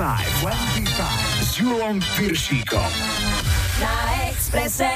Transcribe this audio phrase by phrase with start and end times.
[0.00, 2.88] 25 s Julom Piršíkom.
[3.84, 3.92] Na
[4.32, 4.88] Expresse.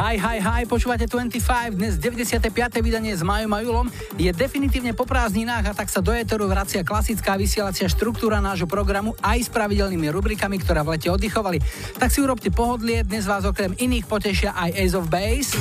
[0.00, 2.48] Hi, hi, hi, počúvate 25, dnes 95.
[2.80, 3.92] vydanie s Majom a Julom.
[4.16, 9.12] Je definitívne po prázdninách a tak sa do éteru vracia klasická vysielacia štruktúra nášho programu
[9.20, 11.60] aj s pravidelnými rubrikami, ktoré v lete oddychovali.
[12.00, 15.52] Tak si urobte pohodlie, dnes vás okrem iných potešia aj Ace of Base.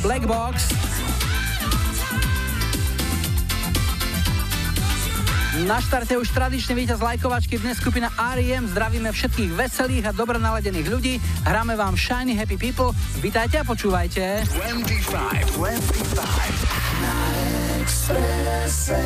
[0.00, 0.72] Black Box.
[5.68, 8.64] Na štarte už tradične víťaz lajkovačky dnes skupina R.E.M.
[8.72, 11.14] Zdravíme všetkých veselých a dobre naladených ľudí.
[11.44, 12.96] Hráme vám Shiny Happy People.
[13.20, 14.48] Vítajte a počúvajte.
[14.48, 17.04] 25, 25.
[17.04, 17.16] Na
[17.84, 18.96] Expresse.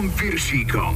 [0.00, 0.94] S Julom Piršíkom.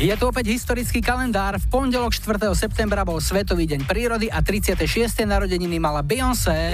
[0.00, 1.60] Je tu opäť historický kalendár.
[1.60, 2.56] V pondelok 4.
[2.56, 4.80] septembra bol Svetový deň prírody a 36.
[5.28, 6.72] narodeniny mala Beyoncé.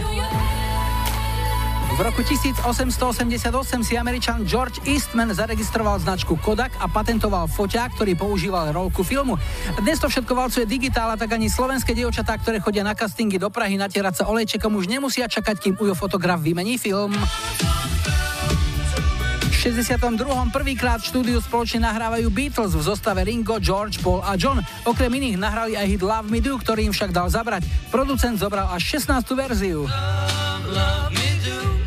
[1.92, 8.70] V roku 1888 si američan George Eastman zaregistroval značku Kodak a patentoval foťák, ktorý používal
[8.70, 9.34] rolku filmu.
[9.82, 13.74] Dnes to všetko valcuje digitála, tak ani slovenské dievčatá, ktoré chodia na castingy do Prahy
[13.74, 17.10] natierať sa olejčekom, už nemusia čakať, kým ujo fotograf vymení film.
[19.62, 20.26] 62.
[20.50, 24.58] prvýkrát v štúdiu spoločne nahrávajú Beatles v zostave Ringo, George, Paul a John.
[24.82, 27.62] Okrem iných nahrali aj hit Love Me Do, ktorý im však dal zabrať.
[27.94, 29.22] Producent zobral až 16.
[29.38, 29.86] verziu.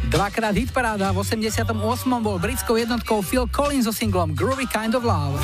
[0.07, 1.75] Dvakrát hitparáda, v 88.
[2.23, 5.35] bol britskou jednotkou Phil Collins so singlom Groovy Kind of Love.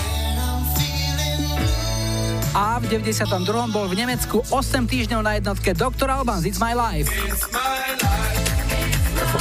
[2.55, 3.27] A v 92.
[3.75, 6.07] bol v Nemecku 8 týždňov na jednotke Dr.
[6.07, 7.11] Alban It's My Life.
[7.11, 8.10] V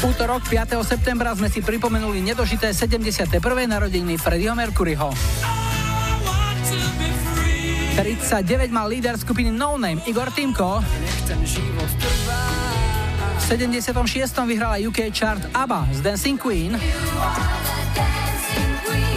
[0.00, 0.80] útorok 5.
[0.80, 3.36] septembra sme si pripomenuli nedožité 71.
[3.68, 5.12] narodeniny Freddieho Mercuryho.
[8.00, 10.80] 39 mal líder skupiny No Name Igor Timko.
[13.36, 13.92] V 76.
[14.48, 16.72] vyhrala UK chart ABBA z Dancing Queen.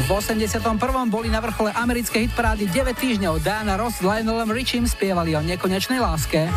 [0.03, 0.59] V 81.
[1.07, 3.39] boli na vrchole americké hitparády 9 týždňov.
[3.39, 6.51] Diana Ross s Lionelom Richim spievali o nekonečnej láske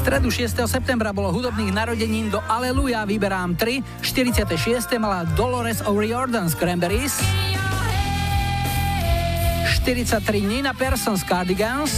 [0.00, 0.64] stredu 6.
[0.64, 4.00] septembra bolo hudobných narodenín do Aleluja, vyberám 3.
[4.00, 4.96] 46.
[4.96, 7.20] mala Dolores O'Riordan z Cranberries.
[9.84, 11.92] 43 Nina Persson z Cardigans.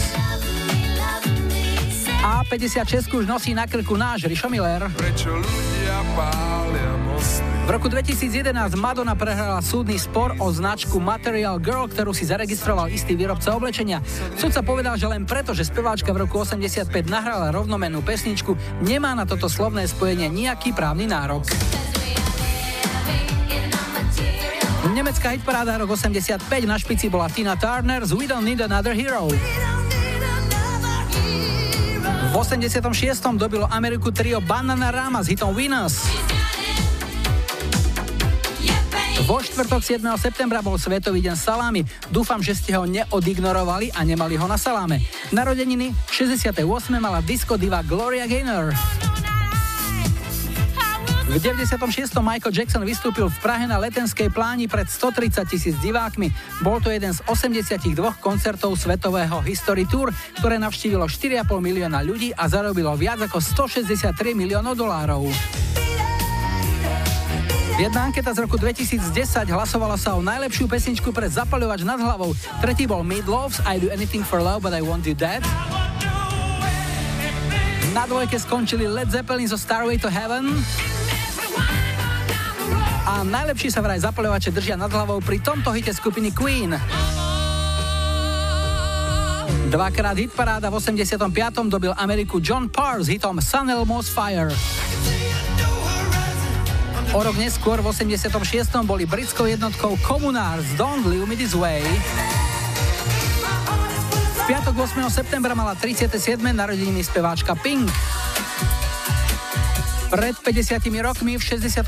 [2.27, 4.91] A 56 už nosí na krku náš Rišo Miller.
[4.99, 6.92] Prečo ľudia pália
[7.63, 13.15] v roku 2011 Madonna prehrala súdny spor o značku Material Girl, ktorú si zaregistroval istý
[13.15, 14.03] výrobca oblečenia.
[14.35, 19.23] Sudca povedal, že len preto, že speváčka v roku 85 nahrala rovnomennú pesničku, nemá na
[19.23, 21.47] toto slovné spojenie nejaký právny nárok.
[24.91, 29.31] Nemecká hitparáda rok 85 na špici bola Tina Turner z We Don't Need Another Hero.
[32.33, 32.83] V 86.
[33.39, 36.32] dobilo Ameriku trio Banana Rama s hitom Winners.
[39.33, 40.05] Vo štvrtok 7.
[40.21, 41.89] septembra bol Svetový deň salámy.
[42.13, 45.01] Dúfam, že ste ho neodignorovali a nemali ho na saláme.
[45.33, 46.61] Narodeniny 68.
[47.01, 48.77] mala disco diva Gloria Gaynor.
[51.33, 52.13] V 96.
[52.21, 56.29] Michael Jackson vystúpil v Prahe na letenskej pláni pred 130 tisíc divákmi.
[56.61, 57.89] Bol to jeden z 82
[58.21, 60.13] koncertov Svetového History Tour,
[60.45, 65.25] ktoré navštívilo 4,5 milióna ľudí a zarobilo viac ako 163 miliónov dolárov.
[67.83, 69.11] Jedna anketa z roku 2010
[69.51, 72.31] hlasovala sa o najlepšiu pesničku pre zapaľovač nad hlavou.
[72.63, 75.43] Tretí bol Loves, I Do Anything for Love, but I Won't Do That.
[77.91, 80.55] Na dvojke skončili Led Zeppelin zo Starway to Heaven.
[83.03, 86.79] A najlepší sa vraj zapaľovače držia nad hlavou pri tomto hite skupiny Queen.
[89.75, 91.19] Dvakrát hitparáda v 85.
[91.67, 94.55] dobil Ameriku John Parr s hitom Sun Elmo's Fire.
[97.13, 98.33] O rok neskôr v 86.
[98.89, 101.85] boli britskou jednotkou Communards Don't Leave Me This Way.
[104.33, 105.13] V piatok 8.
[105.13, 106.41] septembra mala 37.
[106.41, 107.93] narodeniny speváčka Pink.
[110.09, 111.85] Pred 50 rokmi v 67.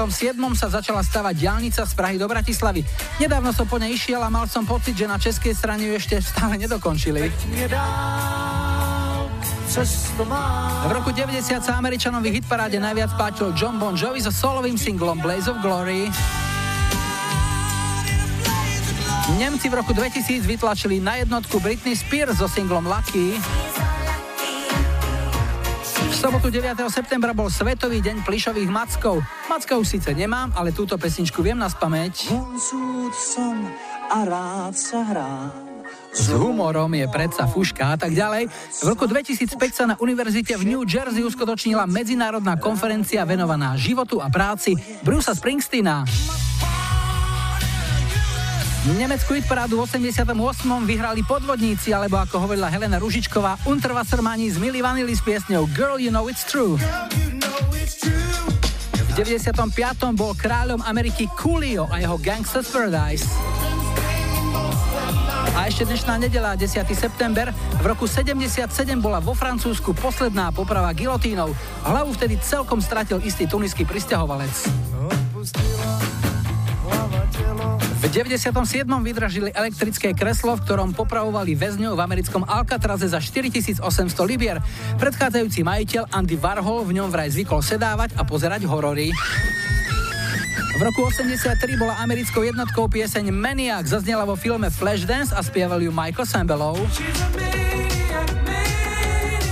[0.61, 2.85] sa začala stavať diálnica z Prahy do Bratislavy.
[3.17, 6.21] Nedávno som po nej išiel a mal som pocit, že na českej strane ju ešte
[6.21, 7.33] stále nedokončili.
[9.75, 15.19] V roku 90 sa Američanom v hitparáde najviac páčil John Bon Jovi so solovým singlom
[15.19, 16.07] Blaze of Glory.
[19.35, 23.35] Nemci v roku 2000 vytlačili na jednotku Britney Spears so singlom Lucky.
[26.07, 26.79] V sobotu 9.
[26.87, 29.27] septembra bol Svetový deň plišových mackov.
[29.51, 32.31] Macka už síce nemám, ale túto pesničku viem na spameť.
[33.11, 33.59] som
[34.07, 35.64] a rád sa hrám
[36.15, 38.47] s humorom je predsa fuška a tak ďalej.
[38.81, 44.31] V roku 2005 sa na univerzite v New Jersey uskutočnila medzinárodná konferencia venovaná životu a
[44.31, 46.07] práci Brusa Springsteena.
[48.85, 50.29] Nemeckú hitparádu v 88.
[50.85, 56.13] vyhrali podvodníci, alebo ako hovorila Helena Ružičková, Unterwassermani z Milli Vanilli s piesňou Girl You
[56.13, 56.77] Know It's True.
[58.93, 59.57] V 95.
[60.13, 63.25] bol kráľom Ameriky Coolio a jeho Gangsta's Paradise.
[65.55, 66.83] A ešte dnešná nedela, 10.
[66.99, 68.67] september, v roku 77
[68.99, 71.55] bola vo Francúzsku posledná poprava gilotínov.
[71.87, 74.51] Hlavu vtedy celkom stratil istý tuniský pristahovalec.
[78.03, 78.51] V 97.
[78.83, 83.79] vydražili elektrické kreslo, v ktorom popravovali väzňov v americkom Alcatraze za 4800
[84.27, 84.59] libier.
[84.99, 89.15] Predchádzajúci majiteľ Andy Warhol v ňom vraj zvykol sedávať a pozerať horory.
[90.75, 95.95] V roku 83 bola americkou jednotkou pieseň Maniac, zaznela vo filme Flashdance a spieval ju
[95.95, 96.79] Michael Sambelov.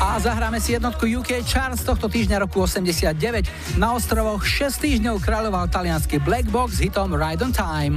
[0.03, 3.79] A zahráme si jednotku UK Charts tohto týždňa roku 89.
[3.79, 7.97] Na ostrovoch 6 týždňov kráľoval talianský Black Box s hitom Ride on Time.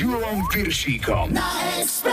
[0.00, 1.28] S Julom Piršíkom.
[1.32, 1.44] Na
[1.76, 2.09] Expresse.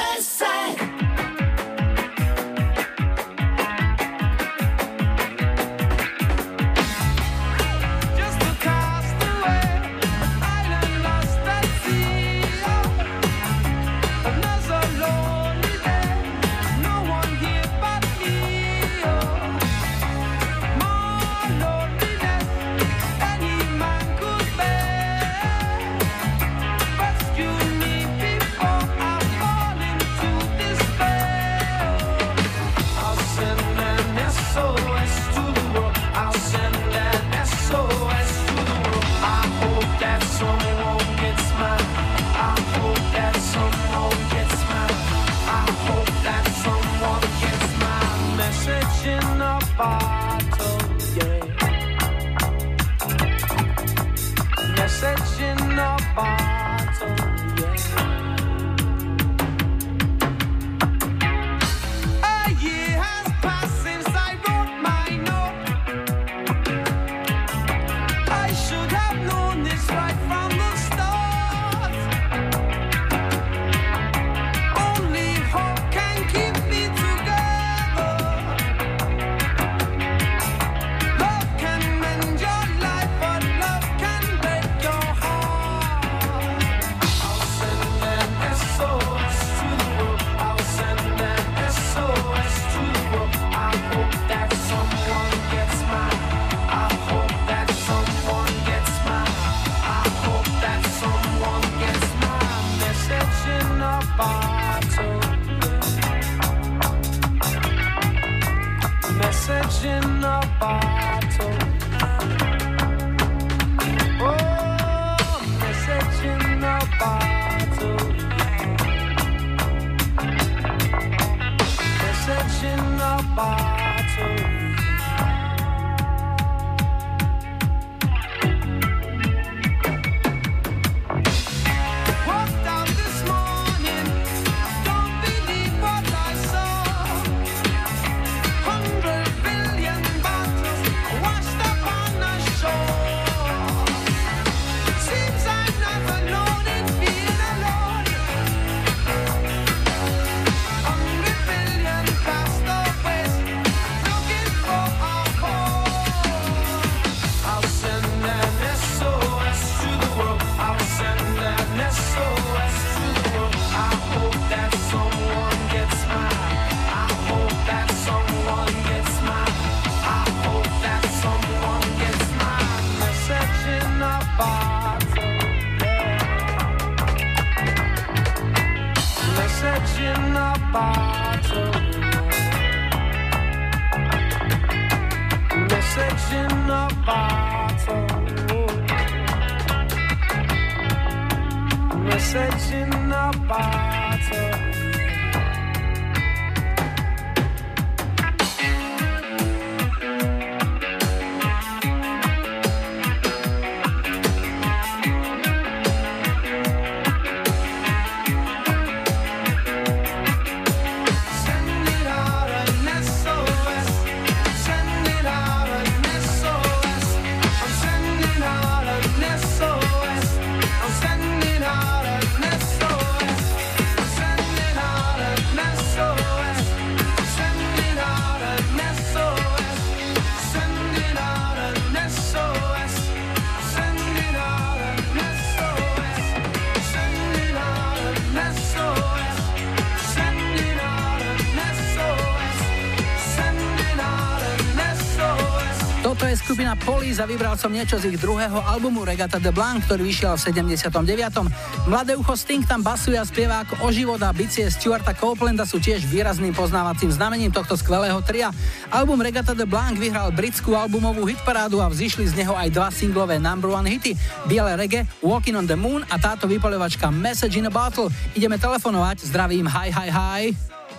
[247.18, 250.54] Police a vybral som niečo z ich druhého albumu Regata de Blanc, ktorý vyšiel v
[250.54, 251.90] 79.
[251.90, 255.82] Mladé ucho Sting tam basuje a spieva ako o život a bicie Stuarta Coplanda sú
[255.82, 258.54] tiež výrazným poznávacím znamením tohto skvelého tria.
[258.94, 263.42] Album Regata de Blanc vyhral britskú albumovú hitparádu a vzýšli z neho aj dva singlové
[263.42, 264.14] number one hity
[264.46, 268.14] Biele reggae, Walking on the Moon a táto vypoľovačka Message in a Bottle.
[268.38, 270.44] Ideme telefonovať, zdravím, hi, hi, hi.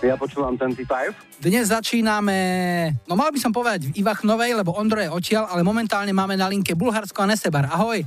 [0.03, 1.28] Ja počúvam 25.
[1.39, 2.35] Dnes začíname,
[3.07, 6.51] no mal by som povedať v Ivachnovej, lebo Ondro je odtiaľ, ale momentálne máme na
[6.51, 7.63] linke Bulharsko a Nesebar.
[7.71, 8.03] Ahoj.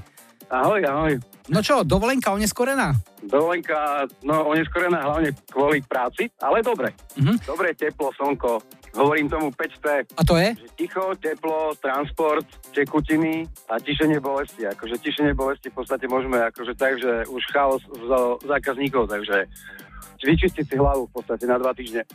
[0.53, 1.17] Ahoj, ahoj.
[1.49, 2.93] No čo, dovolenka oneskorená?
[3.25, 6.93] Dovolenka, no oneskorená hlavne kvôli práci, ale dobre.
[7.17, 7.33] Uh-huh.
[7.49, 8.61] Dobre, teplo, slnko,
[8.93, 10.13] Hovorím tomu 5T.
[10.21, 10.53] A to je?
[10.53, 12.45] Že ticho, teplo, transport,
[12.77, 14.69] tekutiny a tišenie bolesti.
[14.69, 19.49] Akože tišenie bolesti v podstate môžeme akože tak, že už chaos zo zákazníkov, takže
[20.23, 22.07] vyčistiť si hlavu v podstate na dva týždne.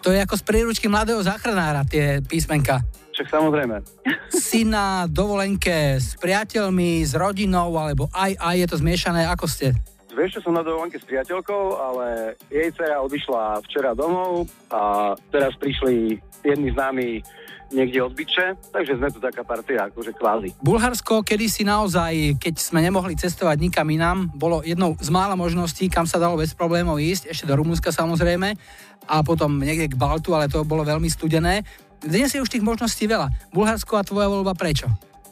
[0.00, 2.80] To je ako z príručky mladého záchranára, tie písmenka.
[3.12, 3.84] Však samozrejme.
[4.32, 9.76] Si na dovolenke s priateľmi, s rodinou, alebo aj, aj je to zmiešané, ako ste?
[10.10, 15.54] Vieš, že som na dovolenke s priateľkou, ale jej dcera odišla včera domov a teraz
[15.56, 17.22] prišli jedni známi
[17.70, 20.50] niekde od byče, takže sme tu taká partia, akože kvázi.
[20.58, 26.02] Bulharsko kedysi naozaj, keď sme nemohli cestovať nikam inám, bolo jednou z mála možností, kam
[26.02, 28.58] sa dalo bez problémov ísť, ešte do Rumunska samozrejme,
[29.06, 31.62] a potom niekde k Baltu, ale to bolo veľmi studené.
[32.02, 33.30] Dnes je už tých možností veľa.
[33.54, 34.90] Bulharsko a tvoja voľba prečo?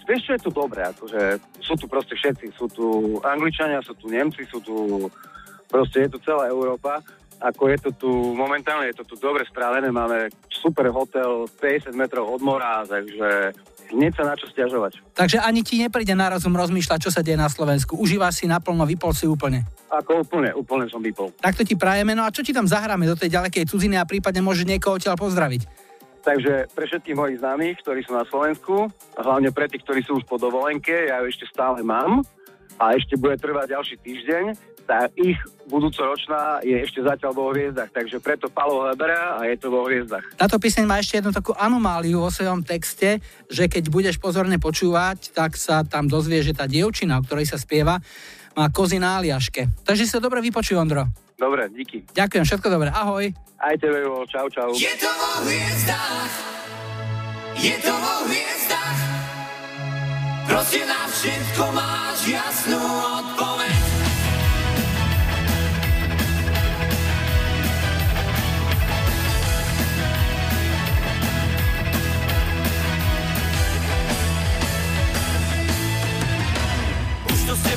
[0.09, 2.87] Vieš, čo je tu dobré, akože sú tu proste všetci, sú tu
[3.21, 5.05] Angličania, sú tu Nemci, sú tu,
[5.69, 7.05] proste je tu celá Európa,
[7.39, 12.25] ako je to tu, momentálne je to tu dobre spravené, máme super hotel 50 metrov
[12.25, 13.53] od mora, takže
[13.93, 15.01] nie sa na čo stiažovať.
[15.13, 17.97] Takže ani ti nepríde na rozum rozmýšľať, čo sa deje na Slovensku.
[17.97, 19.65] Užívaš si naplno, vypol si úplne.
[19.89, 21.33] Ako úplne, úplne som vypol.
[21.41, 24.45] Takto ti prajeme, no a čo ti tam zahráme do tej ďalekej cudziny a prípadne
[24.45, 25.88] môžeš niekoho odtiaľ pozdraviť?
[26.23, 30.19] Takže pre všetkých mojich známych, ktorí sú na Slovensku, a hlavne pre tých, ktorí sú
[30.21, 32.27] už po dovolenke, ja ju ešte stále mám
[32.79, 34.45] a ešte bude trvať ďalší týždeň,
[34.89, 35.37] tá ich
[35.69, 40.25] budúcoročná je ešte zatiaľ vo hviezdach, takže preto Palo Hebera a je to vo hviezdach.
[40.41, 43.21] Táto píseň má ešte jednu takú anomáliu vo svojom texte,
[43.53, 47.61] že keď budeš pozorne počúvať, tak sa tam dozvie, že tá dievčina, o ktorej sa
[47.61, 48.01] spieva,
[48.59, 49.87] má kozy na aliaške.
[49.87, 51.07] Takže si to dobre vypočuj, Ondro.
[51.39, 52.03] Dobre, díky.
[52.11, 53.31] Ďakujem, všetko dobre, ahoj.
[53.63, 54.75] Aj tebe, jo, čau, čau.
[54.75, 56.33] Je to vo hviezdách,
[57.59, 59.01] je to vo hviezdách,
[60.51, 62.83] proste na všetko máš jasnú
[63.23, 63.58] odpoveď.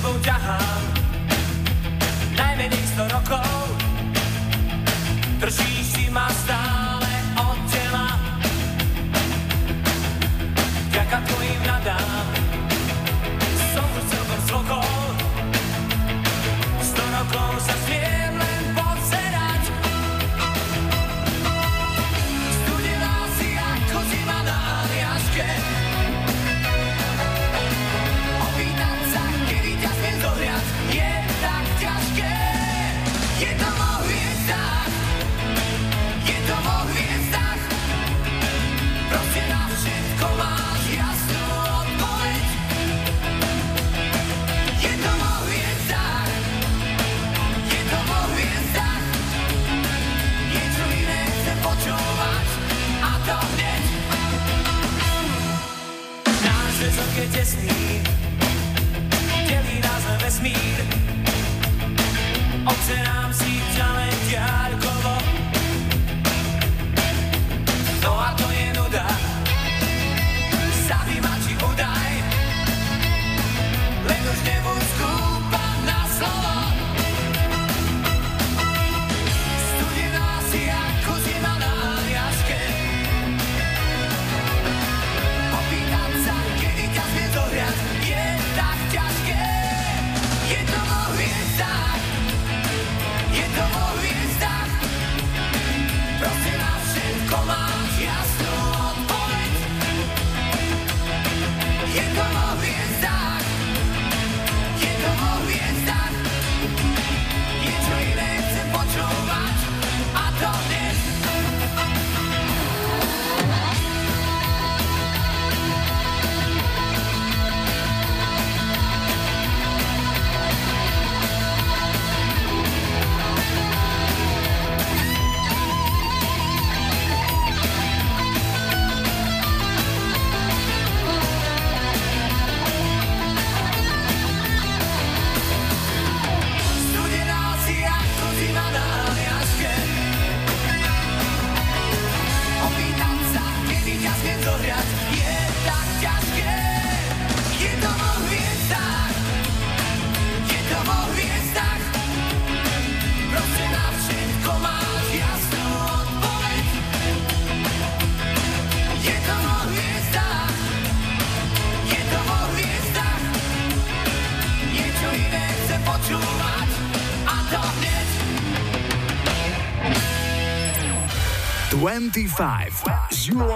[0.02, 0.82] Už to s tebou ťahám,
[2.34, 3.54] najmenej 100 rokov,
[5.38, 6.61] Držíš si ma stále
[57.52, 58.04] tesný
[59.48, 61.01] Delí nás vesmír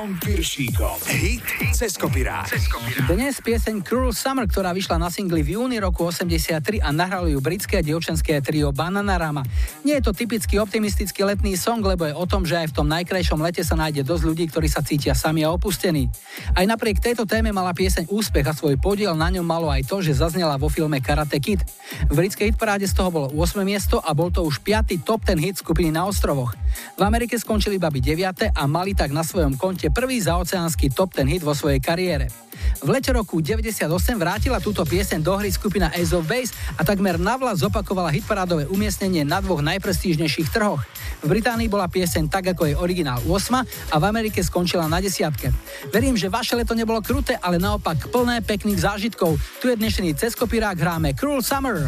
[0.06, 1.02] Julom Piršíkom.
[1.18, 1.42] Hit
[1.74, 2.46] cez kopirát.
[3.10, 7.42] Dnes pieseň Cruel Summer, ktorá vyšla na singli v júni roku 83 a nahrali ju
[7.42, 9.42] britské dievčenské trio Bananarama.
[9.82, 12.86] Nie je to typický optimistický letný song, lebo je o tom, že aj v tom
[12.86, 16.14] najkrajšom lete sa nájde dosť ľudí, ktorí sa cítia sami a opustení.
[16.54, 20.06] Aj napriek tejto téme mala pieseň úspech a svoj podiel na ňom malo aj to,
[20.06, 21.66] že zaznela vo filme Karate Kid.
[22.06, 25.02] V britskej hitparáde z toho bolo 8 miesto a bol to už 5.
[25.02, 26.54] top ten hit skupiny na ostrovoch.
[26.94, 28.54] V Amerike skončili baby 9.
[28.54, 32.28] a mali tak na svojom konte prvý zaoceánsky top ten hit vo svojej kariére.
[32.84, 33.88] V lete roku 98
[34.20, 39.24] vrátila túto pieseň do hry skupina Ace of Base a takmer navlas zopakovala hitparádové umiestnenie
[39.24, 40.84] na dvoch najprestížnejších trhoch.
[41.24, 45.56] V Británii bola pieseň tak ako jej originál 8 a v Amerike skončila na desiatke.
[45.96, 49.40] Verím, že vaše leto nebolo kruté, ale naopak plné pekných zážitkov.
[49.64, 51.88] Tu je dnešný Ceskopirák hráme Cruel Summer.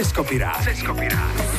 [0.00, 0.62] Cez kopirát.
[0.62, 1.49] Cez kopirát.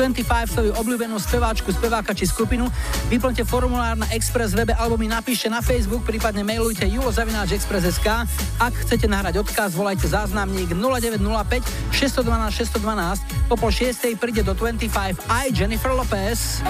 [0.00, 2.72] 25 svoju obľúbenú speváčku, speváka či skupinu,
[3.12, 8.08] vyplňte formulár na Express webe alebo mi napíšte na Facebook, prípadne mailujte julozavináčexpress.sk.
[8.56, 13.52] Ak chcete nahrať odkaz, volajte záznamník 0905 612 612.
[13.52, 14.16] Po pol 6.
[14.16, 14.88] príde do 25
[15.28, 16.64] aj Jennifer Lopez.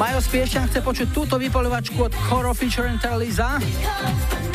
[0.00, 4.49] Majo Spiešťan chce počuť túto vypoľovačku od Coro featuring Liza a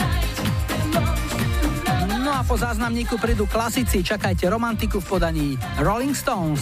[2.45, 4.05] po záznamníku prídu klasici.
[4.05, 5.49] Čakajte romantiku v podaní
[5.81, 6.61] Rolling Stones.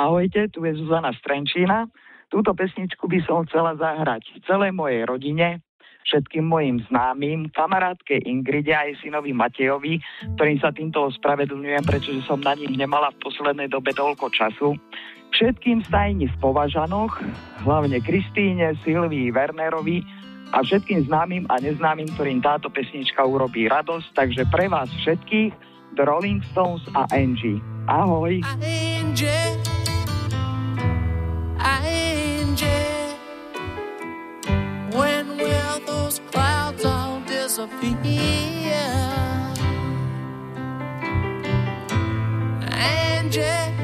[0.00, 1.88] Ahojte, tu je Zuzana Strenčína.
[2.32, 5.60] Túto pesničku by som chcela zahrať celej mojej rodine,
[6.10, 10.02] všetkým mojim známym, kamarátke Ingride aj synovi Matejovi,
[10.34, 14.74] ktorým sa týmto ospravedlňujem, pretože som na ním nemala v poslednej dobe toľko času.
[15.30, 17.22] všetkým stajni v Považanoch,
[17.62, 20.02] hlavne Kristíne, Silvii, Wernerovi
[20.50, 24.10] a všetkým známym a neznámym, ktorým táto pesnička urobí radosť.
[24.18, 25.54] Takže pre vás všetkých
[25.94, 27.62] The Rolling Stones a Angie.
[27.86, 28.42] Ahoj.
[28.42, 29.38] Angie,
[31.62, 32.29] Angie,
[34.92, 38.00] when will those clouds all disappear?
[42.72, 43.74] Angie,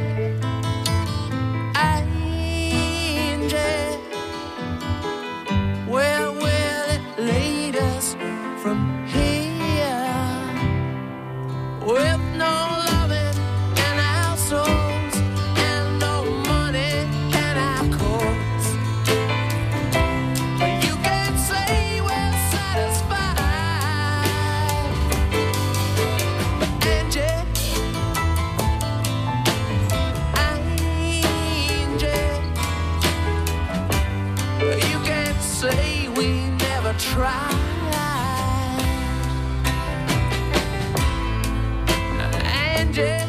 [36.99, 37.53] tried.
[42.45, 43.26] And yeah.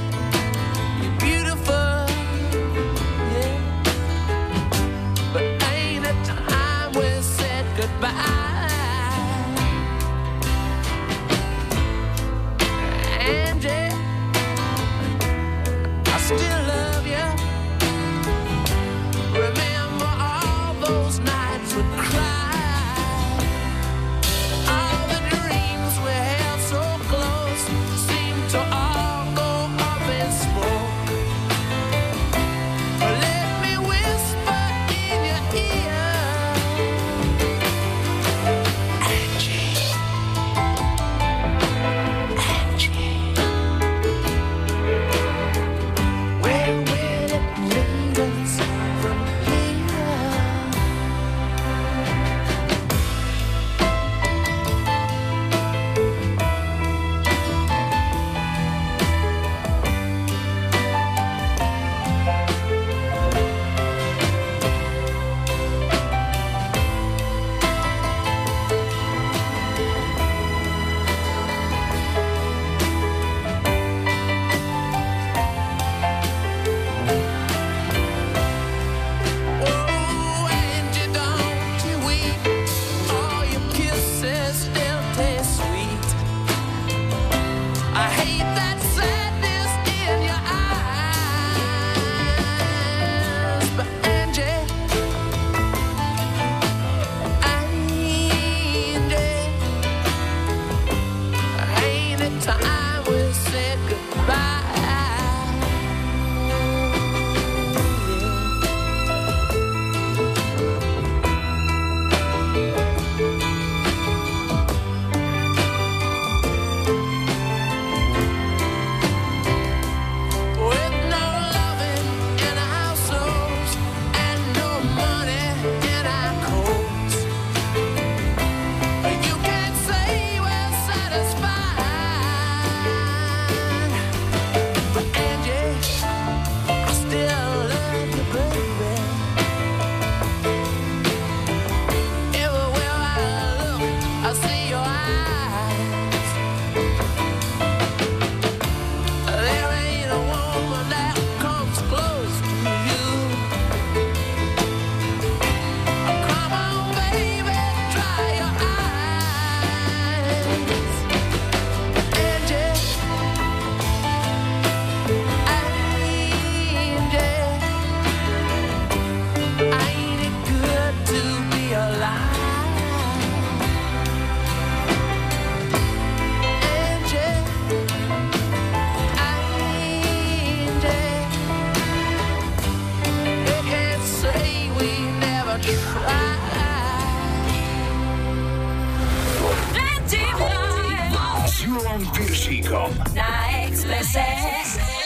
[192.47, 192.95] Kováčikom.
[193.11, 194.96] Na Expresse.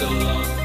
[0.00, 0.57] Let's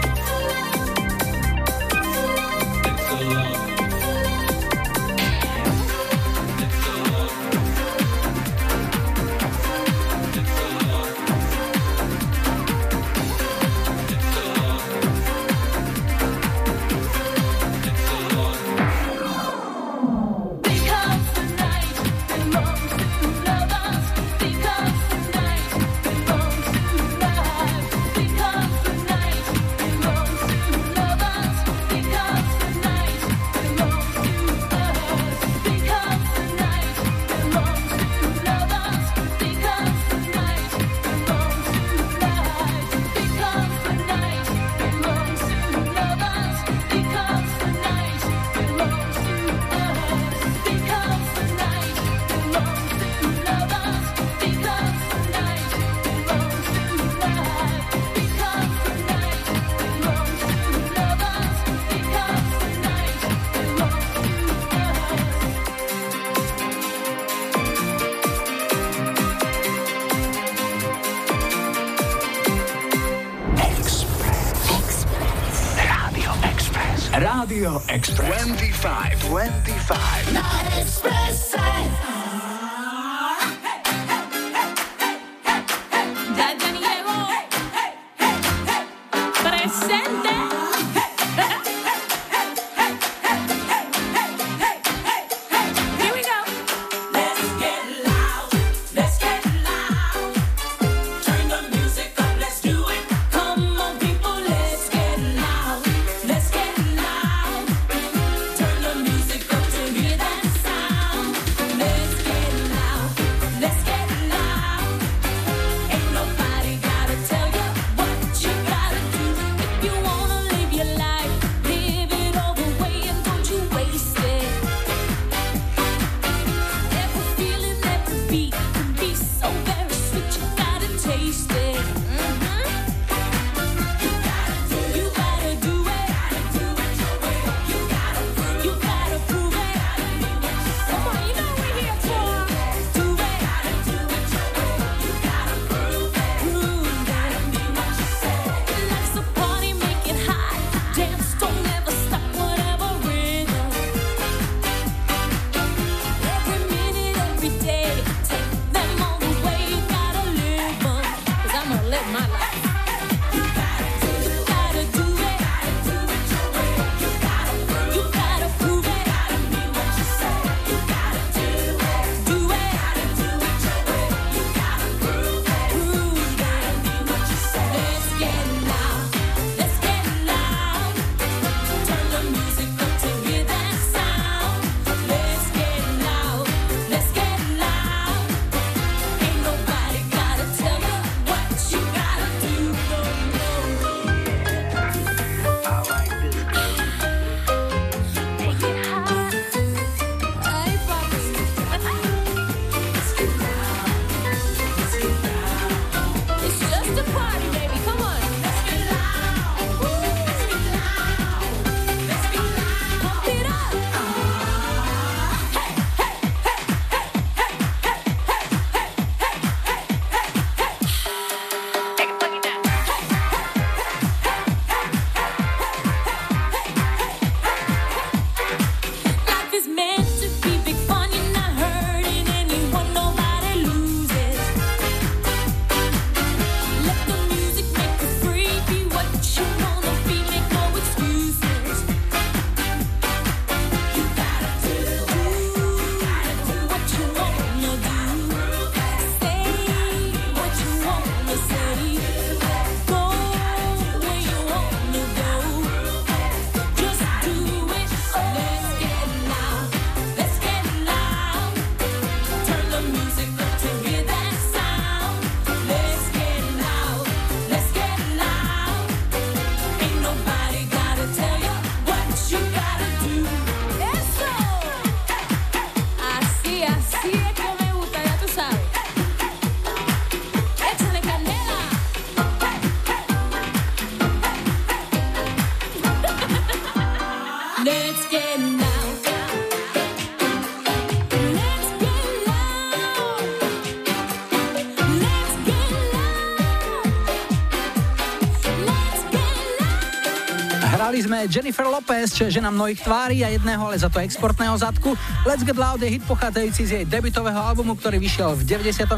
[301.23, 304.91] Sme Jennifer Lopez, čo je žena mnohých tvári a jedného, ale za to exportného zadku.
[305.23, 308.91] Let's Get Loud je hit pochádzajúci z jej debutového albumu, ktorý vyšiel v 99.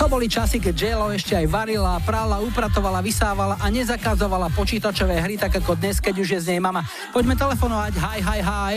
[0.00, 5.36] To boli časy, keď JLo ešte aj varila, prala, upratovala, vysávala a nezakazovala počítačové hry,
[5.36, 6.80] tak ako dnes, keď už je z nej mama.
[7.12, 7.92] Poďme telefonovať.
[8.00, 8.76] Hi, hi, hi.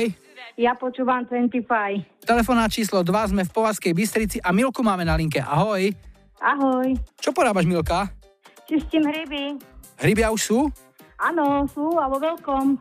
[0.59, 2.28] Ja počúvam 25.
[2.28, 5.39] Telefonát číslo 2, sme v Povazkej Bystrici a Milku máme na linke.
[5.39, 5.95] Ahoj.
[6.43, 6.99] Ahoj.
[7.15, 8.11] Čo porábaš, Milka?
[8.68, 9.55] Čistím hryby.
[10.03, 10.59] Hryby už sú?
[11.18, 12.78] Áno, sú a vo veľkom.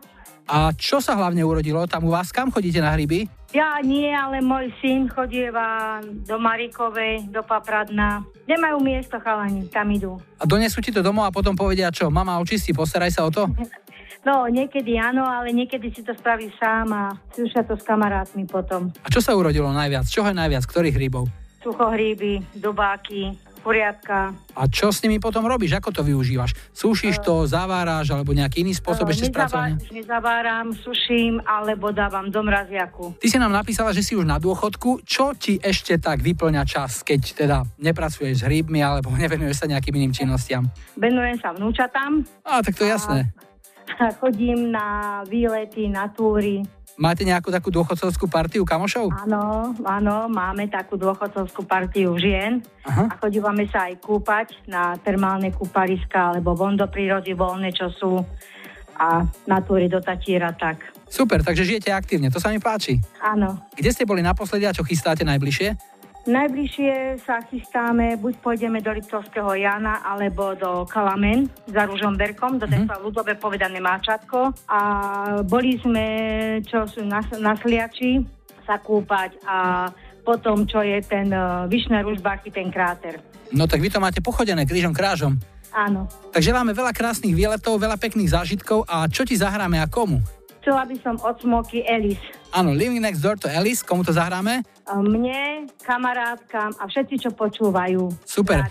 [0.47, 1.83] A čo sa hlavne urodilo?
[1.91, 3.27] Tam u vás kam chodíte na hryby?
[3.51, 8.23] Ja nie, ale môj syn chodieva do Marikovej, do Papradna.
[8.47, 10.21] Nemajú miesto, chalani, tam idú.
[10.39, 12.13] A donesú ti to domov a potom povedia čo?
[12.13, 13.49] Mama, očisti, postaraj sa o to?
[14.27, 18.91] No, niekedy áno, ale niekedy si to spraví sám a skúša to s kamarátmi potom.
[18.99, 20.03] A čo sa urodilo najviac?
[20.11, 20.67] Čoho je najviac?
[20.67, 21.31] Ktorých rybov?
[21.63, 24.31] Suchohríby, dubáky, poriadka.
[24.55, 25.75] A čo s nimi potom robíš?
[25.83, 26.55] Ako to využívaš?
[26.71, 29.83] Sušíš to, zaváraš alebo nejaký iný spôsob ešte spracovania?
[29.91, 33.19] Nezaváram, suším alebo dávam do mraziaku.
[33.19, 35.03] Ty si nám napísala, že si už na dôchodku.
[35.03, 39.99] Čo ti ešte tak vyplňa čas, keď teda nepracuješ s hríbmi alebo nevenuješ sa nejakým
[39.99, 40.71] iným činnostiam?
[40.95, 42.23] Venujem sa vnúčatám.
[42.47, 43.35] A tak to je jasné.
[43.99, 46.63] A chodím na výlety, na túry.
[46.97, 49.13] Máte nejakú takú dôchodcovskú partiu kamošov?
[49.29, 53.13] Áno, áno, máme takú dôchodcovskú partiu žien Aha.
[53.13, 58.25] a chodívame sa aj kúpať na termálne kúpaliska alebo von do prírody voľné, čo sú
[58.97, 60.81] a na túry do Tatiera tak.
[61.05, 62.97] Super, takže žijete aktívne, to sa mi páči.
[63.21, 63.61] Áno.
[63.77, 65.96] Kde ste boli naposledy a čo chystáte najbližšie?
[66.27, 72.99] Najbližšie sa chystáme, buď pôjdeme do Liptovského Jana, alebo do Kalamen za Ružomberkom, do mm-hmm.
[72.99, 74.51] ľudové povedané Máčatko.
[74.67, 74.81] A
[75.47, 76.07] boli sme,
[76.67, 78.27] čo sú na, na Sliači,
[78.67, 79.87] sa kúpať a
[80.27, 83.23] potom, čo je ten uh, Vyšné Ružbachy, ten kráter.
[83.55, 85.39] No tak vy to máte pochodené krížom krážom.
[85.71, 86.11] Áno.
[86.35, 90.19] Takže máme veľa krásnych výletov, veľa pekných zážitkov a čo ti zahráme a komu?
[90.67, 92.27] Chcela by som od Smoky Alice.
[92.51, 94.67] Áno, Living Next Door to Alice, komu to zahráme?
[94.99, 98.11] Mne, kamarátkam a všetci, čo počúvajú.
[98.27, 98.67] Super.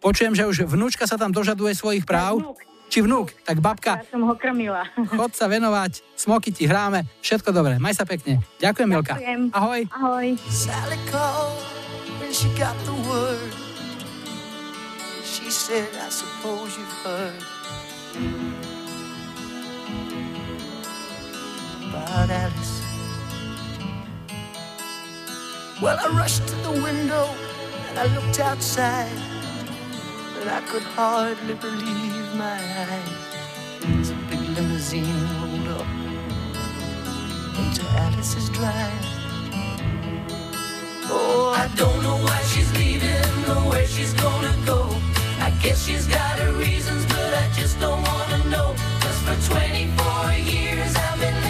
[0.00, 2.40] Počujem, že už vnúčka sa tam dožaduje svojich práv.
[2.40, 2.64] Vnúk.
[2.88, 4.00] Či vnúk, tak babka.
[4.00, 4.88] Ja som ho krmila.
[5.12, 8.40] Chod sa venovať, smoky ti hráme, všetko dobré, maj sa pekne.
[8.56, 9.20] Ďakujem, Milka.
[9.20, 9.52] Ďakujem.
[9.52, 9.80] Ahoj.
[9.92, 10.26] Ahoj.
[10.48, 11.60] Sally called
[12.24, 13.52] when she got the word.
[15.28, 17.44] She said, I suppose you've heard.
[21.96, 22.82] About Alice.
[25.82, 27.26] Well, I rushed to the window
[27.88, 29.18] and I looked outside,
[30.34, 33.22] but I could hardly believe my eyes.
[34.00, 35.88] As a big limousine rolled up
[37.62, 39.04] into Alice's drive.
[41.08, 44.80] Oh, I don't know why she's leaving or where she's gonna go.
[45.40, 48.74] I guess she's got her reasons, but I just don't wanna know.
[49.02, 51.45] Cause for 24 years I've been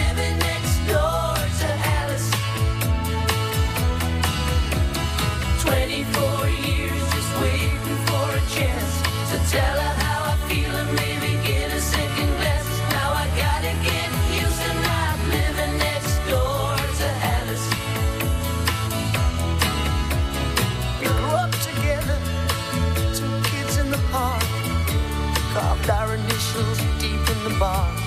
[27.59, 27.97] bark.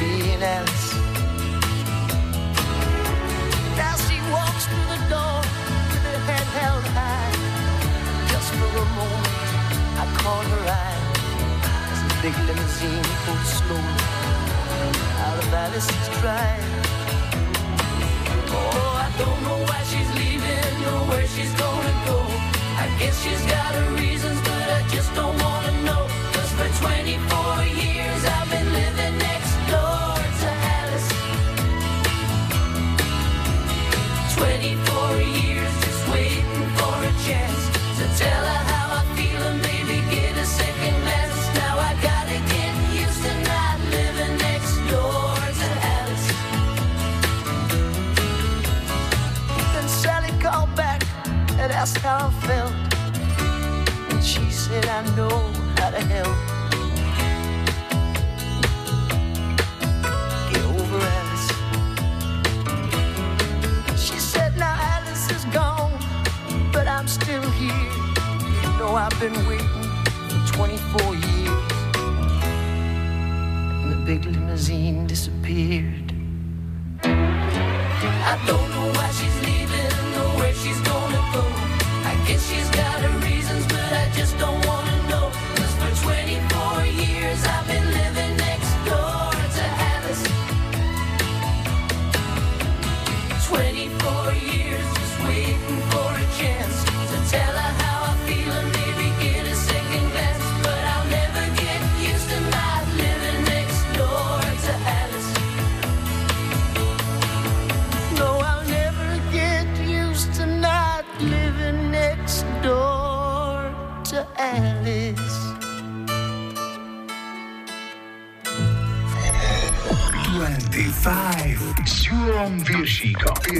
[0.00, 0.94] And Alice.
[3.76, 5.38] Now she walks through the door
[5.90, 7.32] with her head held high.
[8.30, 9.38] Just for a moment,
[9.98, 11.00] I caught her eye
[11.92, 14.04] as the big limousine pulled slowly
[15.26, 16.64] out of Alice's drive.
[18.50, 22.27] Oh, I don't know why she's leaving or where she's gonna go.
[22.98, 26.08] Guess she's got her reasons, but I just don't wanna know.
[26.34, 31.08] Cause for 24 years I've been living next door to Alice.
[34.34, 35.14] 24
[35.46, 37.62] years just waiting for a chance
[37.98, 40.96] to tell her how I feel and maybe get a second.
[41.54, 46.28] Now I gotta get used to not living next door to Alice.
[49.72, 51.00] Then Sally called back
[51.60, 52.87] and asked how I felt.
[54.86, 55.38] I know
[55.76, 56.36] how to help.
[60.50, 61.48] Get over Alice.
[64.00, 65.92] She said, now Alice is gone,
[66.72, 67.90] but I'm still here.
[68.62, 69.84] You know I've been waiting
[70.28, 71.72] for 24 years.
[73.82, 76.12] And the big limousine disappeared.
[77.04, 79.67] I don't know why she's leaving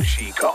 [0.08, 0.47] Viršíkom.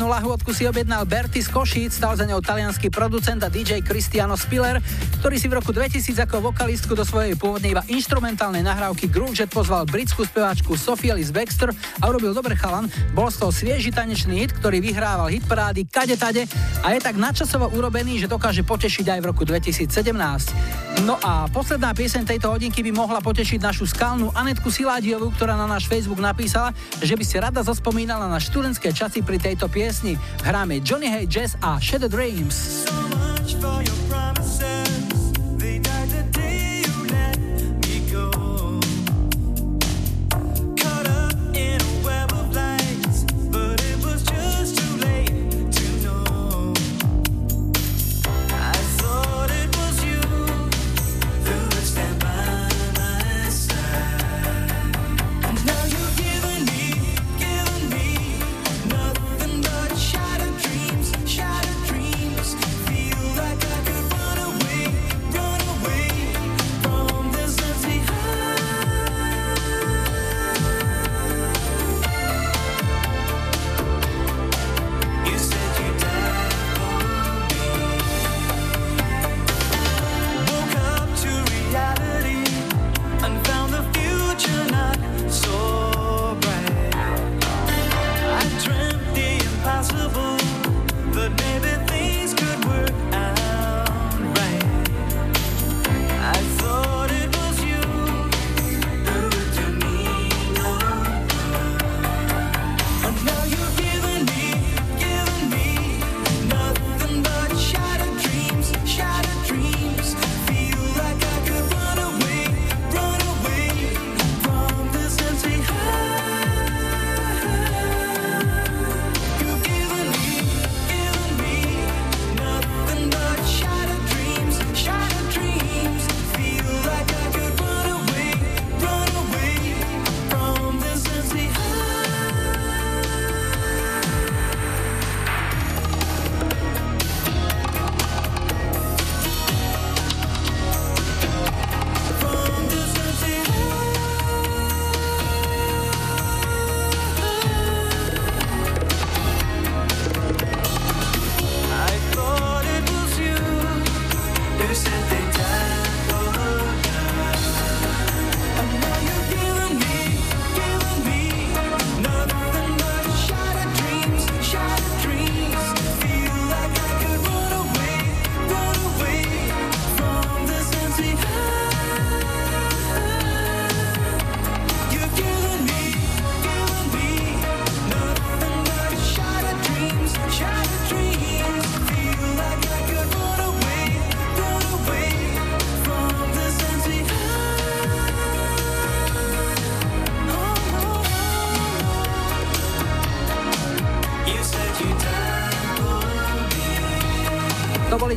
[0.00, 4.32] Tanečnú lahôdku si objednal Berti z Košíc, stal za ňou talianský producent a DJ Cristiano
[4.32, 4.80] Spiller,
[5.20, 9.52] ktorý si v roku 2000 ako vokalistku do svojej pôvodnej iba instrumentálnej nahrávky Groove Jet
[9.52, 12.88] pozval britskú speváčku Sophie Alice Baxter a urobil dobre chalan.
[13.12, 16.48] Bol z svieži tanečný hit, ktorý vyhrával hitparády kade tade
[16.80, 20.79] a je tak nadčasovo urobený, že dokáže potešiť aj v roku 2017.
[21.00, 25.64] No a posledná pieseň tejto hodinky by mohla potešiť našu skalnú Anetku Siládiovú, ktorá na
[25.64, 30.20] náš Facebook napísala, že by si rada zaspomínala na študentské časy pri tejto piesni.
[30.44, 32.84] Hráme Johnny Hay Jazz a Shadow Dreams.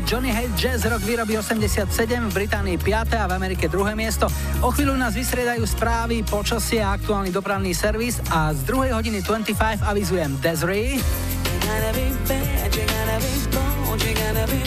[0.04, 1.88] Johnny Hate Jazz, rok výroby 87,
[2.28, 3.24] v Británii 5.
[3.24, 3.96] a v Amerike 2.
[3.96, 4.28] miesto.
[4.60, 9.80] O chvíľu nás vystriedajú správy, počasie a aktuálny dopravný servis a z druhej hodiny 25
[9.88, 11.00] avizujem Desiree.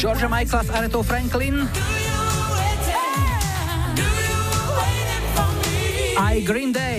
[0.01, 1.68] Georgia Michael s Aretou Franklin.
[6.16, 6.95] Aj Green Day.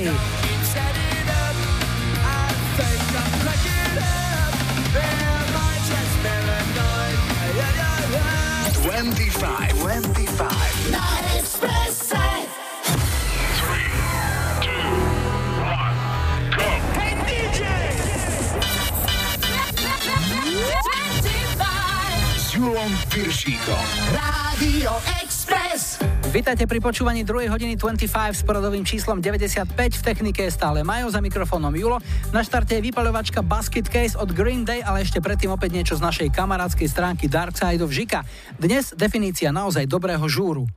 [26.38, 27.50] Vítajte pri počúvaní 2.
[27.50, 29.74] hodiny 25 s poradovým číslom 95.
[29.74, 31.98] V technike je stále Majo za mikrofónom Julo.
[32.30, 36.06] Na štarte je vypaľovačka Basket Case od Green Day, ale ešte predtým opäť niečo z
[36.06, 38.22] našej kamarádskej stránky Dark Side of Žika.
[38.54, 40.70] Dnes definícia naozaj dobrého žúru.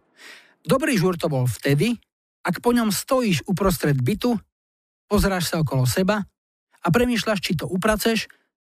[0.65, 2.01] Dobrý žúr to bol vtedy,
[2.41, 4.41] ak po ňom stojíš uprostred bytu,
[5.13, 6.25] pozráš sa okolo seba
[6.81, 8.33] a premýšľaš, či to upraceš,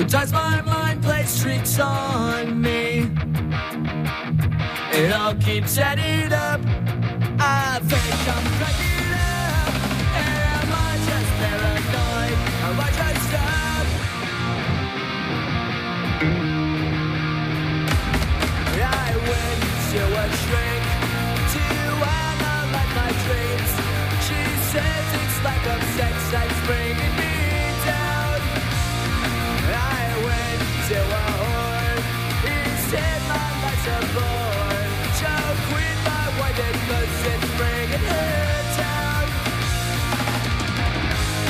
[0.00, 3.10] Sometimes my mind plays tricks on me.
[4.92, 6.58] It all keeps adding up.
[7.38, 9.68] I think I'm cracking up.
[10.16, 12.34] Am I just paranoid?
[12.64, 13.86] Am I just up?
[18.82, 20.79] I went to a shrink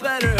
[0.00, 0.31] better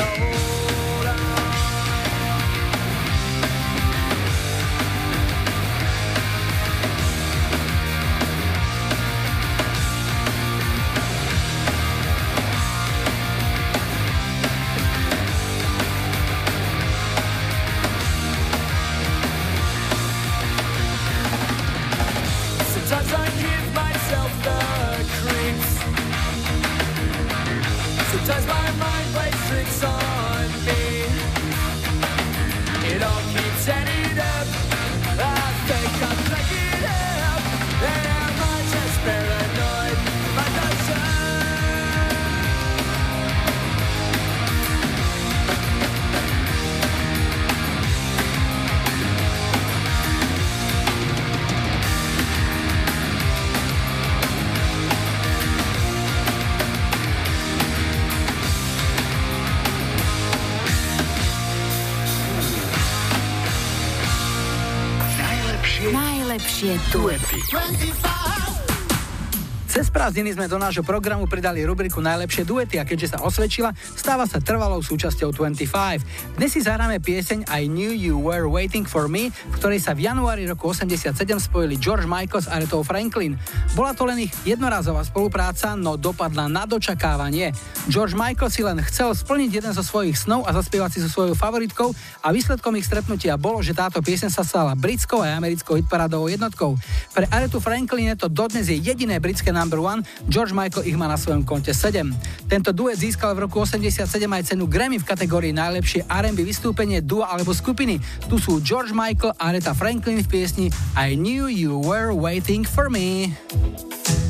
[70.03, 74.43] prázdniny sme do nášho programu pridali rubriku Najlepšie duety a keďže sa osvedčila, stáva sa
[74.43, 76.43] trvalou súčasťou 25.
[76.43, 80.11] Dnes si zahráme pieseň I Knew You Were Waiting For Me, v ktorej sa v
[80.11, 83.39] januári roku 87 spojili George Michael s Aretou Franklin.
[83.79, 87.55] Bola to len ich jednorazová spolupráca, no dopadla na dočakávanie.
[87.87, 91.39] George Michael si len chcel splniť jeden zo svojich snov a zaspievať si so svojou
[91.39, 91.95] favoritkou
[92.27, 96.75] a výsledkom ich stretnutia bolo, že táto pieseň sa stala britskou a americkou hitparádovou jednotkou.
[97.15, 99.92] Pre Aretu Franklin je to dodnes je jediné britské number one,
[100.31, 102.09] George Michael ich má na svojom konte 7.
[102.49, 107.29] Tento duet získal v roku 87 aj cenu Grammy v kategórii najlepšie R&B vystúpenie duo
[107.29, 108.01] alebo skupiny.
[108.33, 110.67] Tu sú George Michael a Aretha Franklin v piesni
[110.97, 113.37] I Knew You Were Waiting For Me.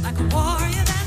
[0.03, 1.02] Like a warrior that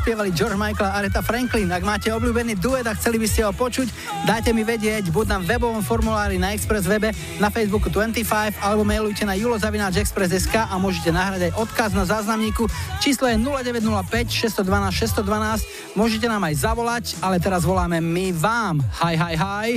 [0.00, 1.68] spievali George Michael a Aretha Franklin.
[1.68, 3.92] Ak máte obľúbený duet a chceli by ste ho počuť,
[4.24, 9.28] dajte mi vedieť buď na webovom formulári na Express webe, na Facebooku 25 alebo mailujte
[9.28, 12.64] na julozavináčexpress.sk a môžete nahrať aj odkaz na záznamníku.
[13.04, 16.00] Číslo je 0905 612 612.
[16.00, 18.80] Môžete nám aj zavolať, ale teraz voláme my vám.
[19.04, 19.68] Hi, hi, hi.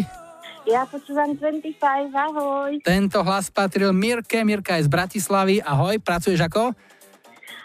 [0.64, 1.76] Ja počúvam 25,
[2.16, 2.80] ahoj.
[2.80, 5.60] Tento hlas patril Mirke, Mirka je z Bratislavy.
[5.60, 6.72] Ahoj, pracuješ ako?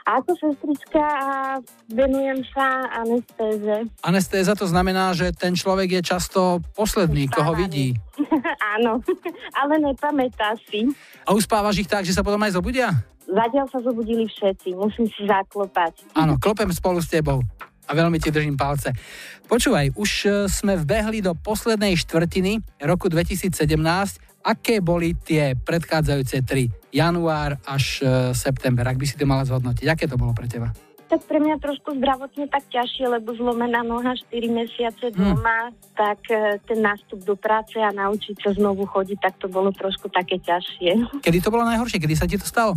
[0.08, 1.60] Ako sestrička a
[1.92, 3.92] venujem sa anestéze.
[4.00, 7.92] Anestéza to znamená, že ten človek je často posledný, koho vidí.
[8.80, 9.04] Áno,
[9.60, 10.88] ale nepamätá si.
[11.28, 12.88] A uspávaš ich tak, že sa potom aj zobudia?
[13.28, 16.16] Zatiaľ sa zobudili všetci, musím si zaklopať.
[16.16, 17.44] Áno, klopem spolu s tebou
[17.88, 18.92] a veľmi ti držím palce.
[19.48, 23.56] Počúvaj, už e, sme vbehli do poslednej štvrtiny roku 2017.
[24.48, 26.72] Aké boli tie predchádzajúce tri?
[26.88, 29.84] Január až e, september, ak by si to mala zhodnotiť.
[29.84, 30.72] Aké to bolo pre teba?
[31.08, 35.16] Tak pre mňa trošku zdravotne tak ťažšie, lebo zlomená noha 4 mesiace Hm.
[35.20, 39.68] doma, tak e, ten nástup do práce a naučiť sa znovu chodiť, tak to bolo
[39.68, 40.96] trošku také ťažšie.
[41.28, 42.00] Kedy to bolo najhoršie?
[42.00, 42.72] Kedy sa ti to stalo?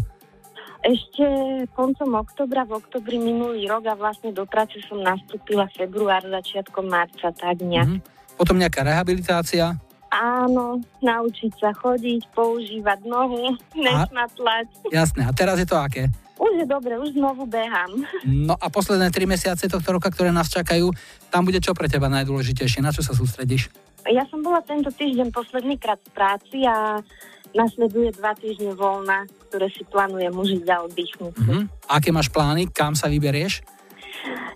[0.84, 1.24] Ešte
[1.72, 7.32] koncom oktobra, v oktobri minulý rok a vlastne do práce som nastúpila február, začiatkom marca,
[7.32, 7.96] tak nejak.
[7.96, 8.00] Mhm.
[8.36, 9.78] Potom nejaká rehabilitácia?
[10.12, 14.92] Áno, naučiť sa chodiť, používať nohu, nešmatlať.
[14.92, 15.24] Jasné.
[15.24, 16.12] A teraz je to aké?
[16.36, 18.04] Už je dobre, už znovu behám.
[18.28, 20.92] No a posledné tri mesiace tohto roka, ktoré nás čakajú,
[21.32, 22.84] tam bude čo pre teba najdôležitejšie?
[22.84, 23.72] Na čo sa sústredíš?
[24.10, 27.00] Ja som bola tento týždeň posledný krát v práci a
[27.56, 31.34] nasleduje dva týždne voľna, ktoré si plánujem užiť a oddychnúť.
[31.40, 31.60] Mhm.
[31.88, 32.68] Aké máš plány?
[32.68, 33.64] Kam sa vyberieš?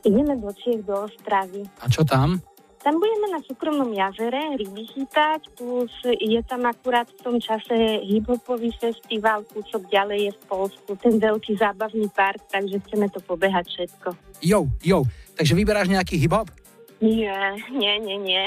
[0.03, 1.63] Ideme do Čiech, do Ostravy.
[1.79, 2.41] A čo tam?
[2.85, 7.73] Tam budeme na súkromnom jazere ryby chytať, plus je tam akurát v tom čase
[8.05, 13.65] hiphopový festival, kúsok ďalej je v Polsku, ten veľký zábavný park, takže chceme to pobehať
[13.73, 14.13] všetko.
[14.45, 15.01] Jo, jo.
[15.33, 16.53] Takže vyberáš nejaký hip-hop?
[17.01, 18.43] Nie, nie, nie, nie.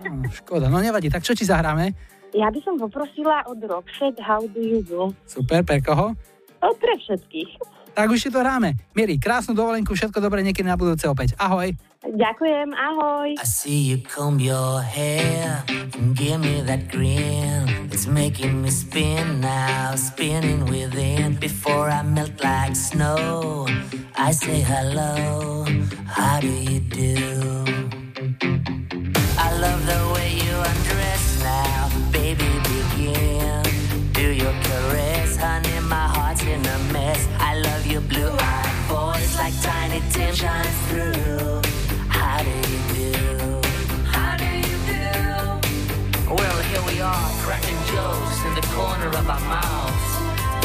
[0.00, 1.12] No, škoda, no nevadí.
[1.12, 1.92] Tak čo ti zahráme?
[2.32, 5.12] Ja by som poprosila od Roxette How Do You Do.
[5.28, 6.16] Super, pre koho?
[6.64, 7.77] O, pre všetkých.
[7.98, 8.78] Tak už si to hráme.
[8.94, 11.34] Miri, krásnu dovolenku, všetko dobré niekedy na budúce opäť.
[11.34, 11.74] Ahoj.
[12.06, 13.34] Ďakujem, ahoj.
[13.34, 15.66] I see you comb your hair
[15.98, 17.66] and give me that grin.
[17.90, 21.42] It's making me spin now, spinning within.
[21.42, 23.66] Before I melt like snow,
[24.14, 25.66] I say hello.
[26.06, 27.18] How do you do?
[29.42, 32.67] I love the way you undress now, baby.
[34.28, 35.80] Do your caress, honey.
[35.88, 37.26] My heart's in a mess.
[37.40, 41.64] I love your blue-eyed voice like Tiny Tim shines through.
[42.12, 43.16] How do you do?
[44.04, 45.08] How do you do?
[46.28, 50.12] Well, here we are, cracking jokes in the corner of our mouths.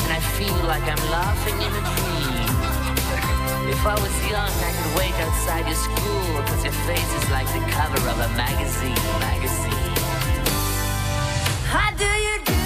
[0.03, 2.51] And I feel like I'm laughing in a dream.
[3.71, 7.47] If I was young, I could wait outside your school, cause your face is like
[7.55, 9.95] the cover of a magazine, magazine.
[11.71, 12.62] How do you do?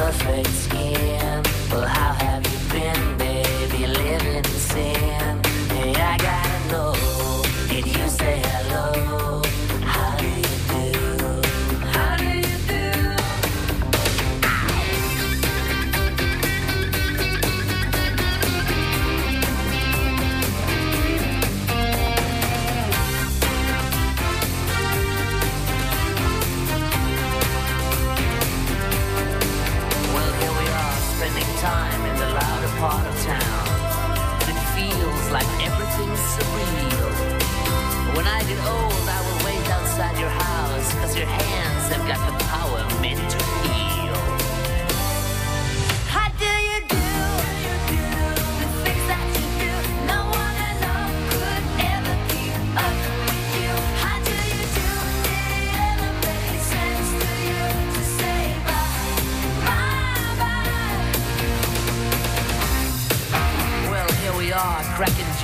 [0.00, 1.44] Perfect skin.
[1.68, 2.09] How have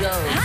[0.07, 0.36] go.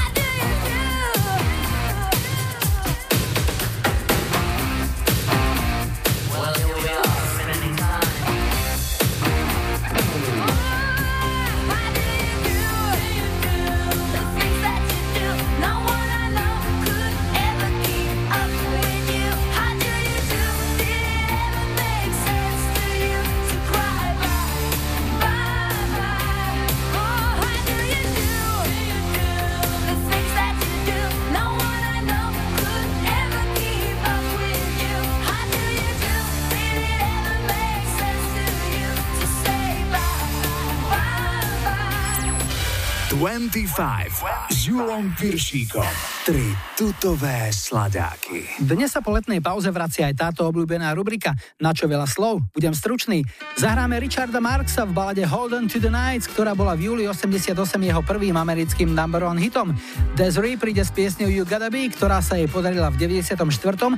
[43.51, 45.83] 25 s Julom Piršíkom.
[46.23, 48.47] Tri tutové sladáky.
[48.63, 51.35] Dnes sa po letnej pauze vracia aj táto obľúbená rubrika.
[51.59, 52.47] Na čo veľa slov?
[52.55, 53.27] Budem stručný.
[53.59, 57.51] Zahráme Richarda Marksa v balade Hold on to the Nights, ktorá bola v júli 88
[57.75, 59.75] jeho prvým americkým number one hitom.
[60.15, 63.35] Desiree príde s piesňou You Gotta Be, ktorá sa jej podarila v 94.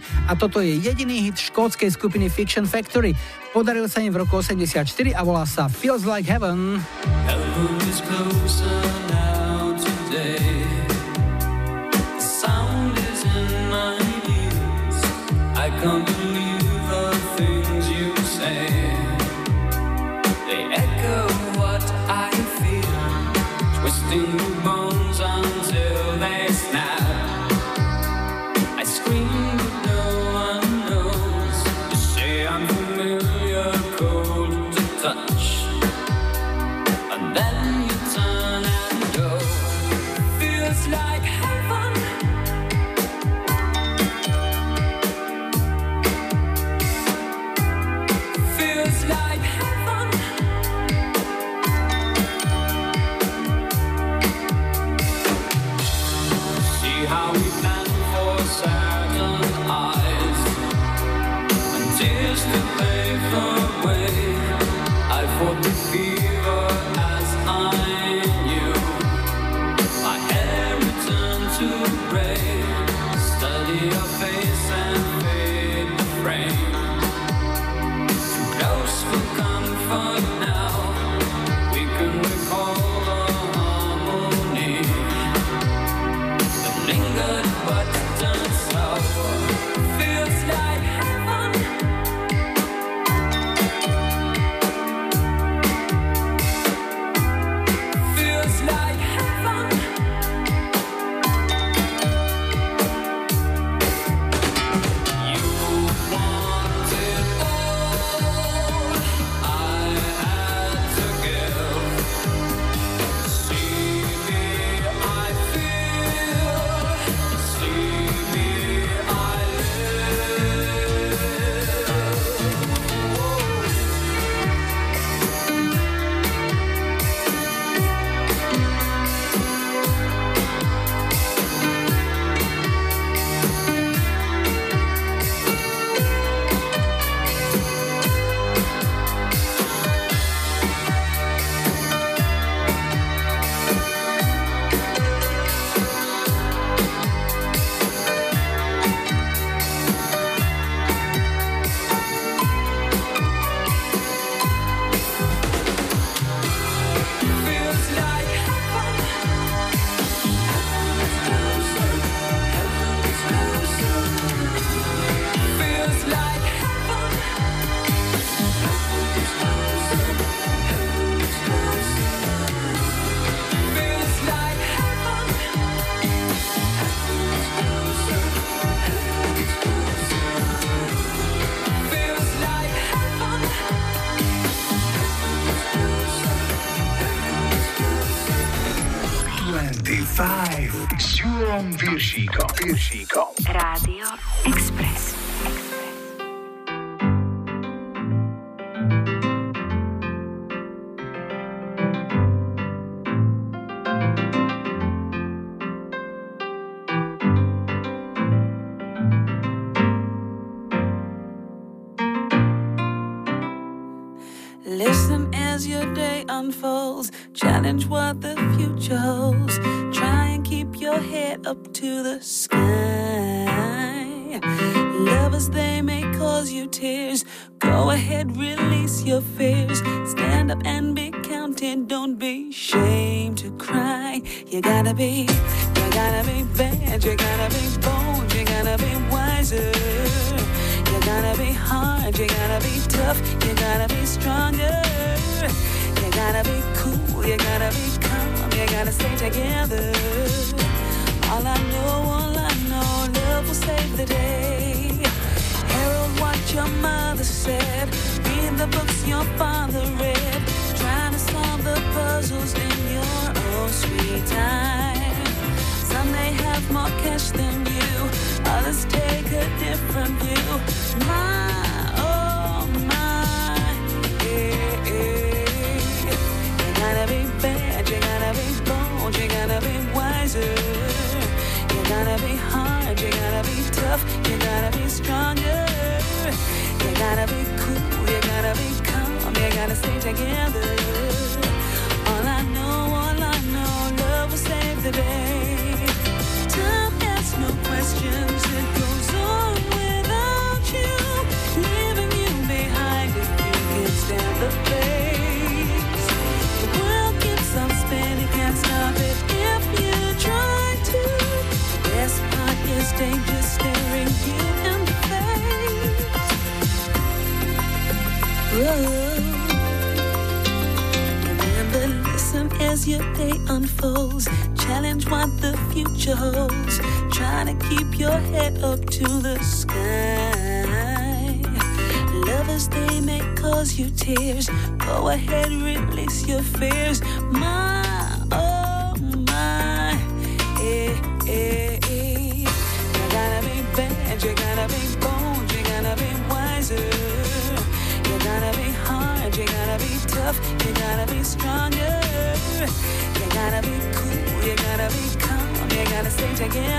[0.02, 3.14] a toto je jediný hit škótskej skupiny Fiction Factory.
[3.54, 4.82] Podaril sa im v roku 84
[5.14, 6.82] a volá sa Feels Like Heaven.
[7.30, 9.03] Heaven is closer
[15.84, 16.13] come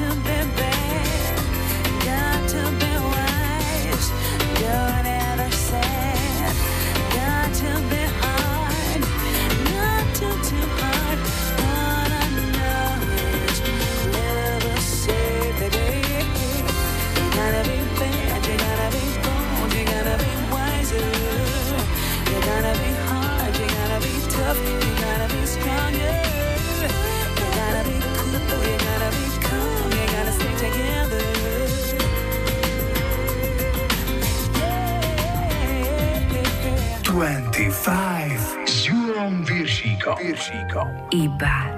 [0.00, 0.29] to
[40.18, 40.88] Piršíkom.
[41.14, 41.69] Iba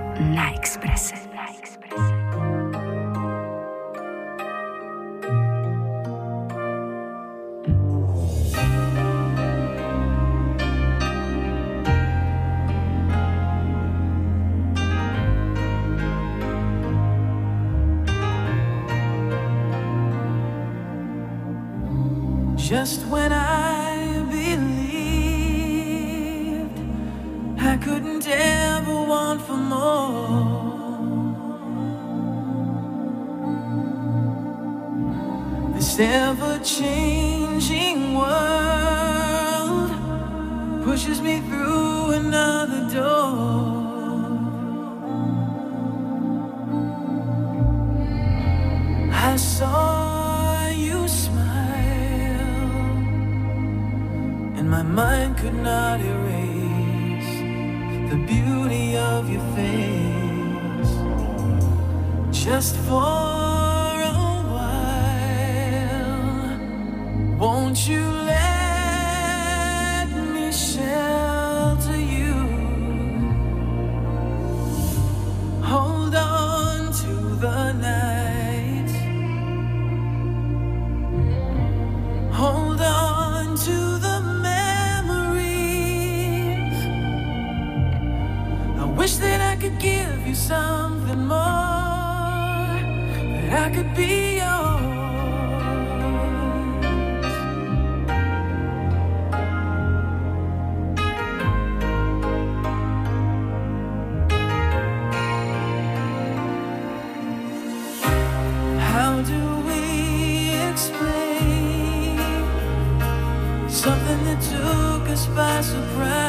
[115.63, 116.22] surprise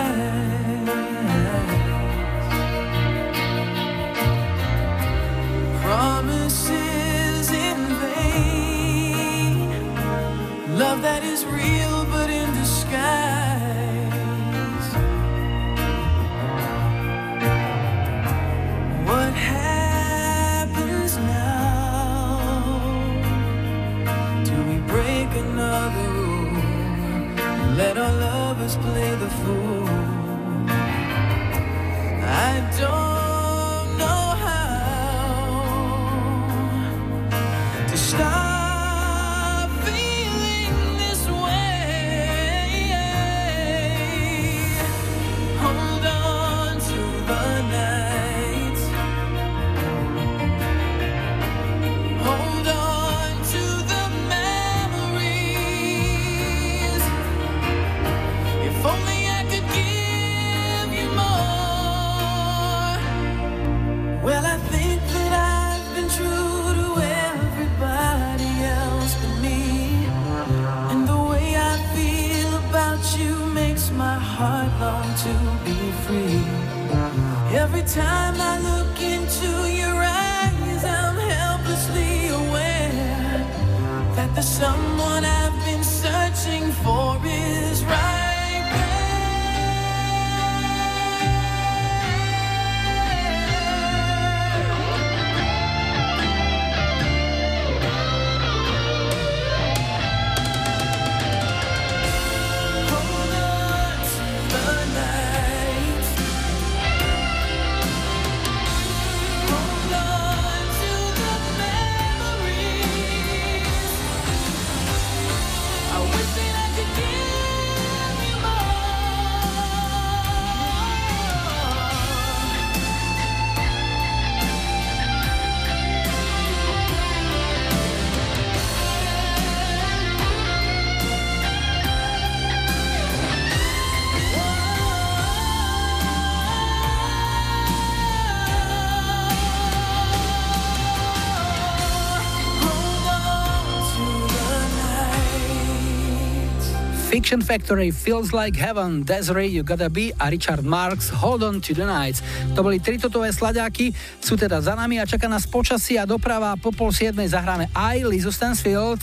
[147.33, 151.73] Fiction Factory Feels Like Heaven, Desiree You Gotta Be a Richard Marks Hold On To
[151.73, 152.21] The Nights.
[152.53, 153.89] To boli tri totové slaďáky,
[154.21, 156.53] sú teda za nami a čaká nás počasie a doprava.
[156.61, 159.01] Po pol siedmej zahráme aj Lizu Stansfield.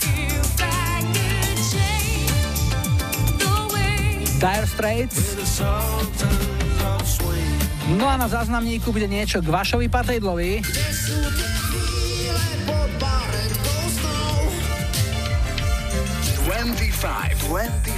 [4.39, 5.35] Dire Straits.
[7.99, 10.63] No a na záznamníku bude niečo k Vašovi Patejdlovi.
[16.47, 17.90] 25, 25.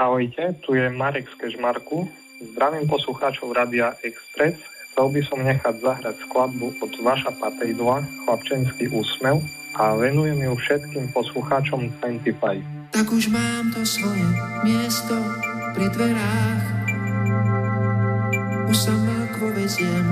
[0.00, 2.08] Ahojte, tu je Marek z Kežmarku.
[2.40, 4.56] Zdravím poslucháčov Radia Express.
[4.90, 9.44] Chcel by som nechať zahrať skladbu od Vaša Patejdla, Chlapčenský úsmev
[9.76, 12.96] a venujem ju všetkým poslucháčom 25.
[12.96, 14.24] Tak už mám to svoje
[14.64, 15.20] miesto
[15.76, 16.64] pri dverách.
[18.72, 20.06] Už sa mlkvo veziem,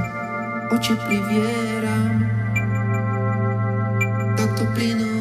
[0.68, 2.28] oči privieram.
[4.36, 5.17] Takto plynú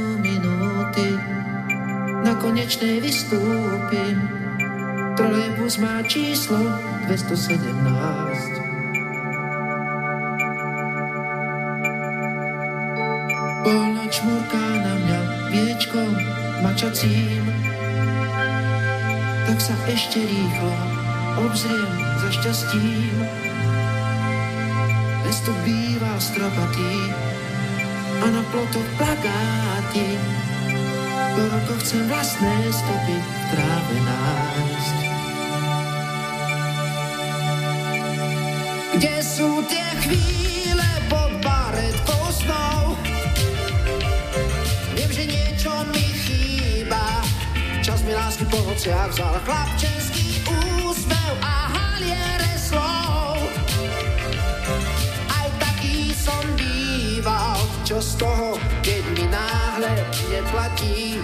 [0.97, 1.21] minúty,
[2.25, 4.17] na konečnej vystúpim.
[5.17, 6.57] Trolejbus má číslo
[7.09, 7.65] 217.
[13.65, 15.21] Polnoč murká na mňa
[15.51, 16.13] viečkom
[16.61, 17.43] mačacím
[19.49, 20.71] Tak sa ešte rýchlo
[21.41, 21.91] obzriem
[22.23, 23.17] za šťastím
[25.25, 27.11] Mesto býva stropatý
[28.21, 30.15] a na plotoch plagáty
[31.37, 34.97] Po rokoch chcem vlastné stopy v tráve nájsť.
[38.97, 42.97] Kde sú tie chvíle pod baretkou snou?
[44.97, 47.21] Viem, že niečo mi chýba.
[47.85, 50.41] Čas mi lásky po nociach vzal chlapčenský
[50.89, 53.16] úsmev a haliere slov
[59.87, 61.19] náhle neplatí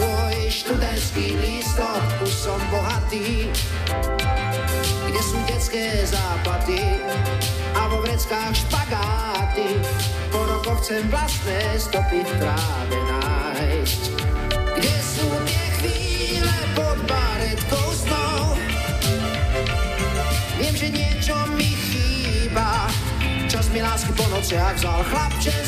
[0.00, 3.48] Môj študentský lístok, už som bohatý
[5.08, 6.82] kde sú detské záplaty
[7.78, 9.78] a vo vreckách špagáty.
[10.34, 14.02] Po rokoch chcem vlastné stopy v tráve nájsť.
[14.74, 18.58] Kde sú tie chvíle pod baretkou snou?
[20.58, 22.90] Viem, že niečo mi chýba.
[23.46, 25.63] Čas mi lásky po nociach vzal chlapčenský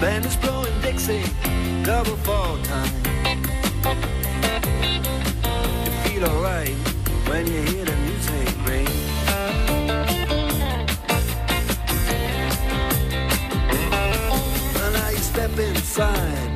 [0.00, 1.22] band is blowing Dixie,
[1.82, 2.92] double fall time.
[5.84, 6.74] You feel alright
[7.28, 8.88] when you hear the music ring.
[14.82, 16.55] And now you step inside.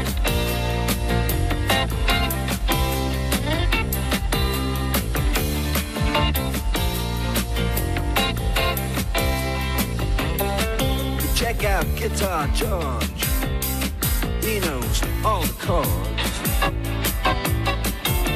[11.95, 13.25] guitar George.
[14.43, 16.21] He knows all the chords.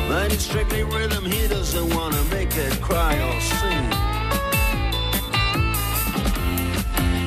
[0.08, 3.86] But it's strictly rhythm, he doesn't wanna make it cry or sing.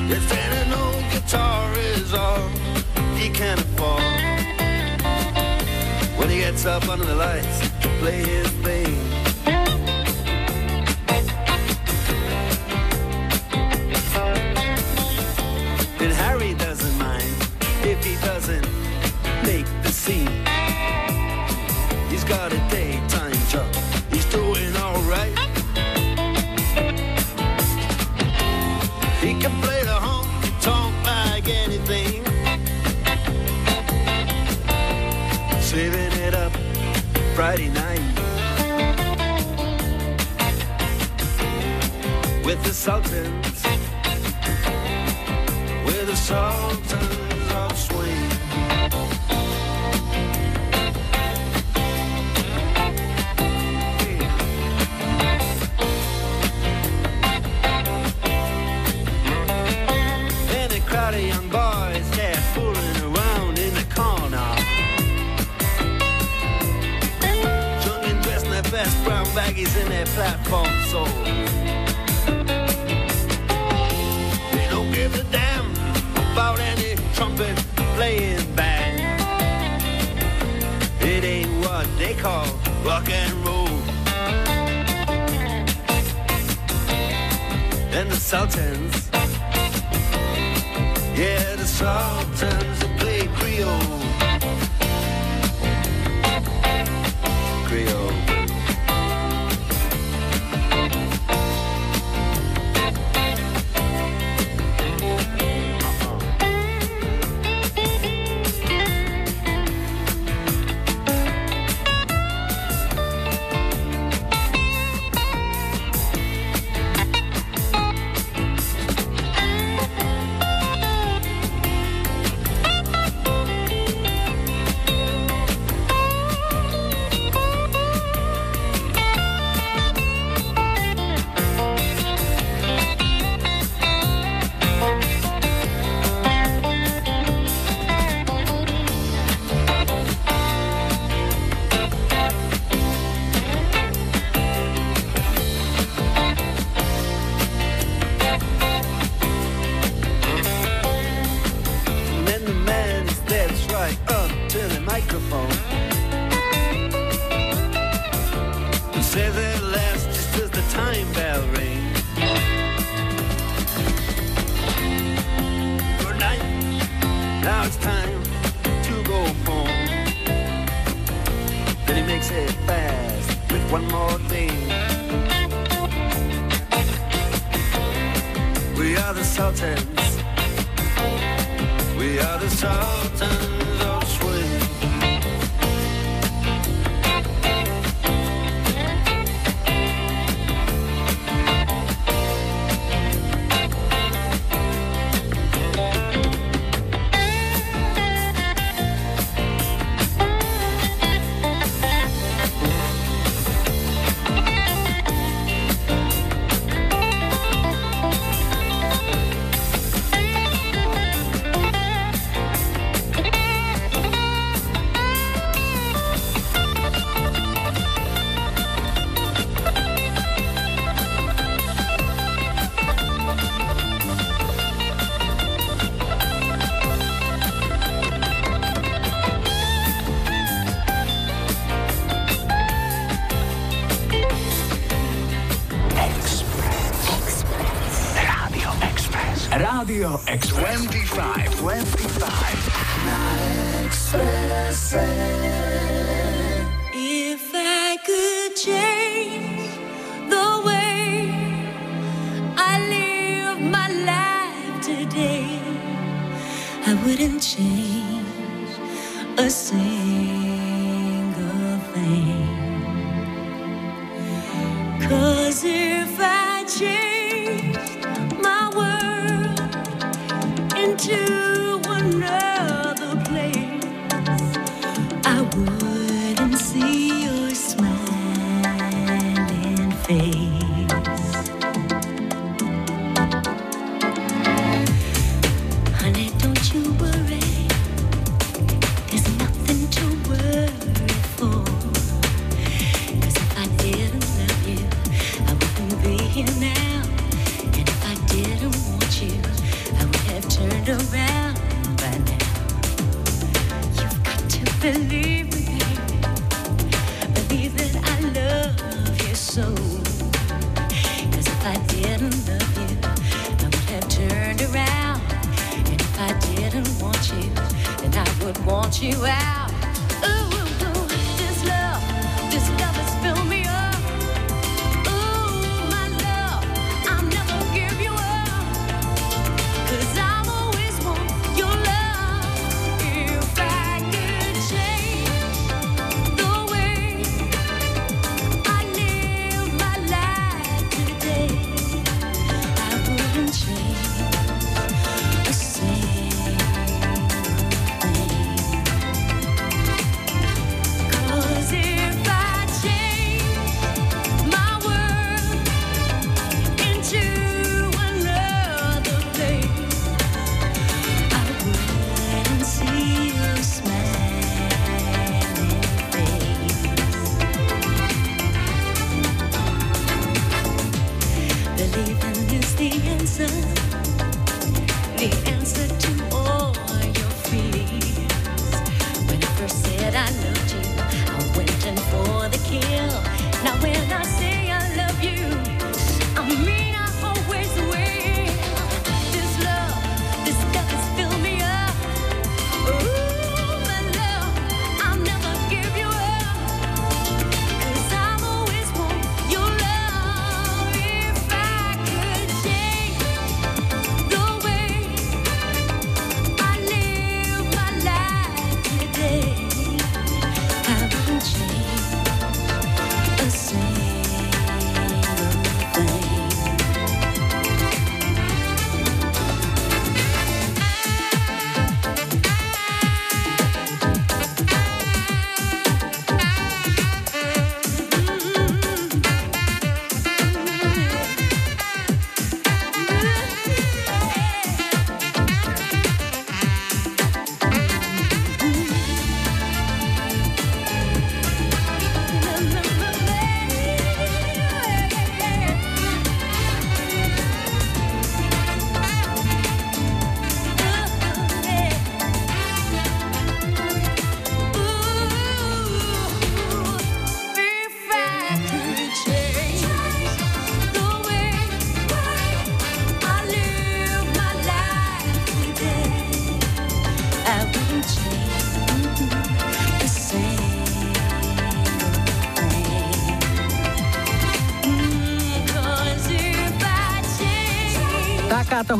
[0.09, 2.49] If any old guitar is all
[3.15, 4.01] he can afford,
[6.17, 8.48] when he gets up under the lights to play his
[42.79, 43.38] insulting.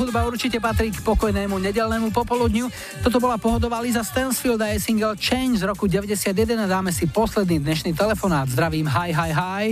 [0.09, 2.65] Hudba určite patrí k pokojnému nedelnému popoludňu.
[3.05, 7.05] Toto bola pohodová Liza Stansfield a jej single Change z roku 91 a dáme si
[7.05, 8.49] posledný dnešný telefonát.
[8.49, 9.65] Zdravím, hi, hi, hi.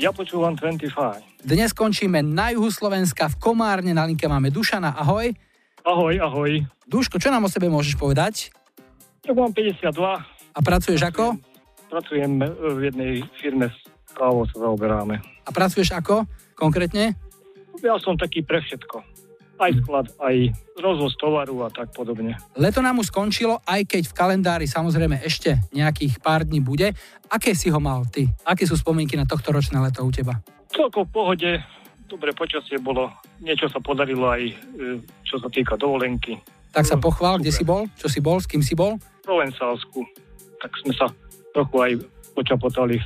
[0.00, 0.88] Ja počúvam 25.
[1.44, 5.36] Dnes končíme na juhu Slovenska v Komárne, na linke máme Dušana, ahoj.
[5.84, 6.64] Ahoj, ahoj.
[6.88, 8.56] Duško, čo nám o sebe môžeš povedať?
[9.28, 9.84] Ja mám 52,
[10.56, 11.36] A pracuješ ako?
[11.92, 15.20] pracujem e, v jednej firme s kávou sa zaoberáme.
[15.44, 16.24] A pracuješ ako
[16.56, 17.20] konkrétne?
[17.84, 19.13] Ja som taký pre všetko.
[19.54, 20.50] Aj sklad, aj
[20.82, 22.34] rozvoz tovaru a tak podobne.
[22.58, 26.90] Leto nám už skončilo, aj keď v kalendári samozrejme ešte nejakých pár dní bude.
[27.30, 28.26] Aké si ho mal ty?
[28.42, 30.42] Aké sú spomienky na tohto ročné leto u teba?
[30.74, 31.50] Celko v pohode,
[32.10, 34.54] dobre počasie bolo, niečo sa podarilo aj e,
[35.22, 36.34] čo sa týka dovolenky.
[36.74, 37.86] Tak sa pochvál, kde si bol?
[37.94, 38.42] Čo si bol?
[38.42, 38.98] S kým si bol?
[38.98, 40.02] V Provenzálsku.
[40.58, 41.06] Tak sme sa
[41.54, 41.92] trochu aj
[42.34, 42.98] počapotali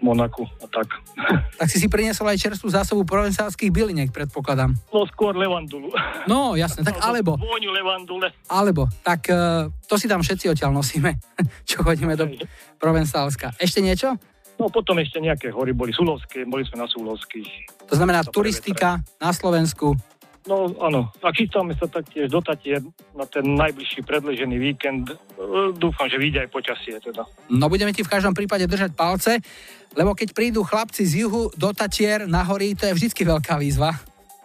[0.00, 0.88] Monaku a tak.
[1.56, 4.76] Tak si si priniesol aj čerstvú zásobu provencálskych byliniek, predpokladám.
[4.92, 5.88] No skôr levandulu.
[6.28, 8.28] No, jasné, tak alebo, Vôňu levandule.
[8.46, 11.16] alebo, tak eh, to si tam všetci odtiaľ nosíme,
[11.68, 12.28] čo chodíme do
[12.76, 13.56] Provencálska.
[13.56, 14.20] Ešte niečo?
[14.56, 17.76] No potom ešte nejaké hory boli, Sulovské, boli sme na Sulovských.
[17.92, 19.92] To znamená turistika na Slovensku.
[20.46, 22.78] No áno, a chystáme sa taktiež do Tatier
[23.18, 25.10] na ten najbližší predležený víkend.
[25.10, 25.14] E,
[25.74, 27.26] Dúfam, že vyjde aj počasie teda.
[27.50, 29.42] No budeme ti v každom prípade držať palce,
[29.98, 33.90] lebo keď prídu chlapci z juhu do Tatier na hory, to je vždycky veľká výzva.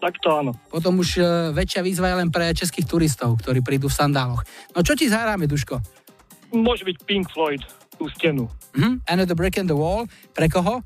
[0.02, 0.58] Tak to áno.
[0.74, 4.42] Potom už e, väčšia výzva je len pre českých turistov, ktorí prídu v sandáloch.
[4.74, 5.78] No čo ti zahráme, Duško?
[6.50, 7.62] Môže byť Pink Floyd,
[8.02, 8.50] tú stenu.
[8.74, 9.06] Mhm.
[9.06, 10.10] Another Brick in the Wall.
[10.34, 10.82] Pre koho?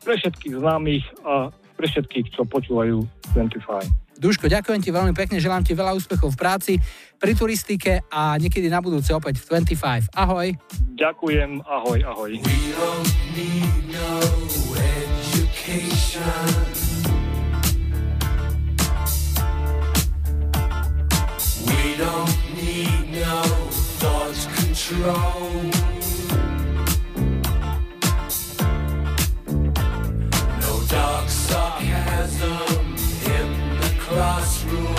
[0.00, 3.04] Pre všetkých známych a pre všetkých, čo počúvajú
[3.36, 4.03] 25.
[4.14, 6.72] Duško, ďakujem ti veľmi pekne, želám ti veľa úspechov v práci,
[7.18, 10.14] pri turistike a niekedy na budúce opäť v 25.
[10.14, 10.54] Ahoj.
[10.94, 12.30] Ďakujem, ahoj, ahoj.
[13.34, 14.20] need no
[14.78, 16.22] education.
[21.66, 23.42] We don't need no
[23.98, 25.70] thought control.
[30.60, 33.03] No dark sarcasm
[34.14, 34.94] classroom.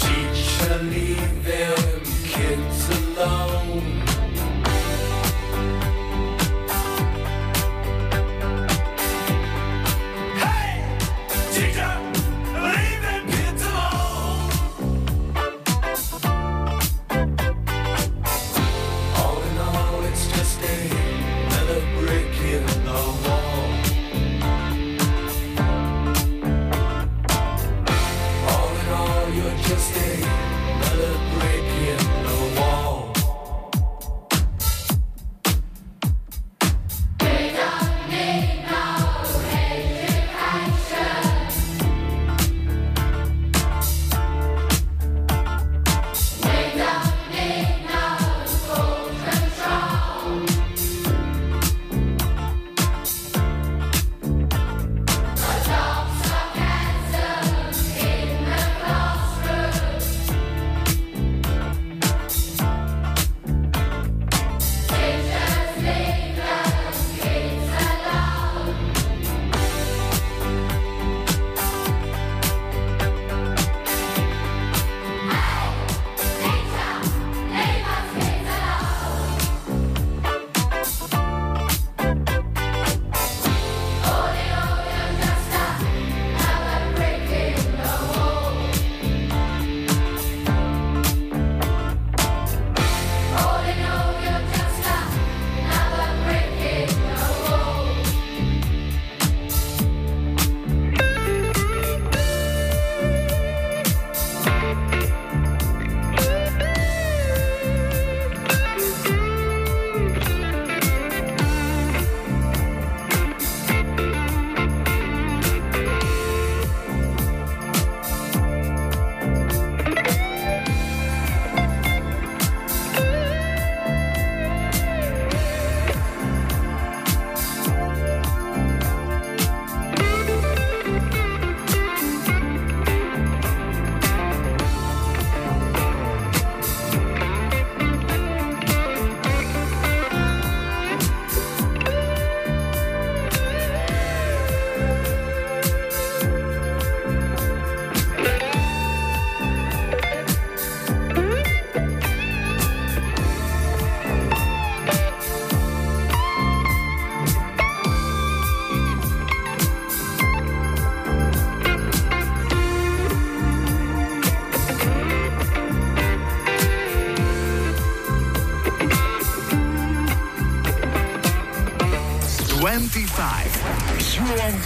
[0.00, 1.81] Teacher, leave them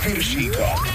[0.06, 0.85] Piršíkom.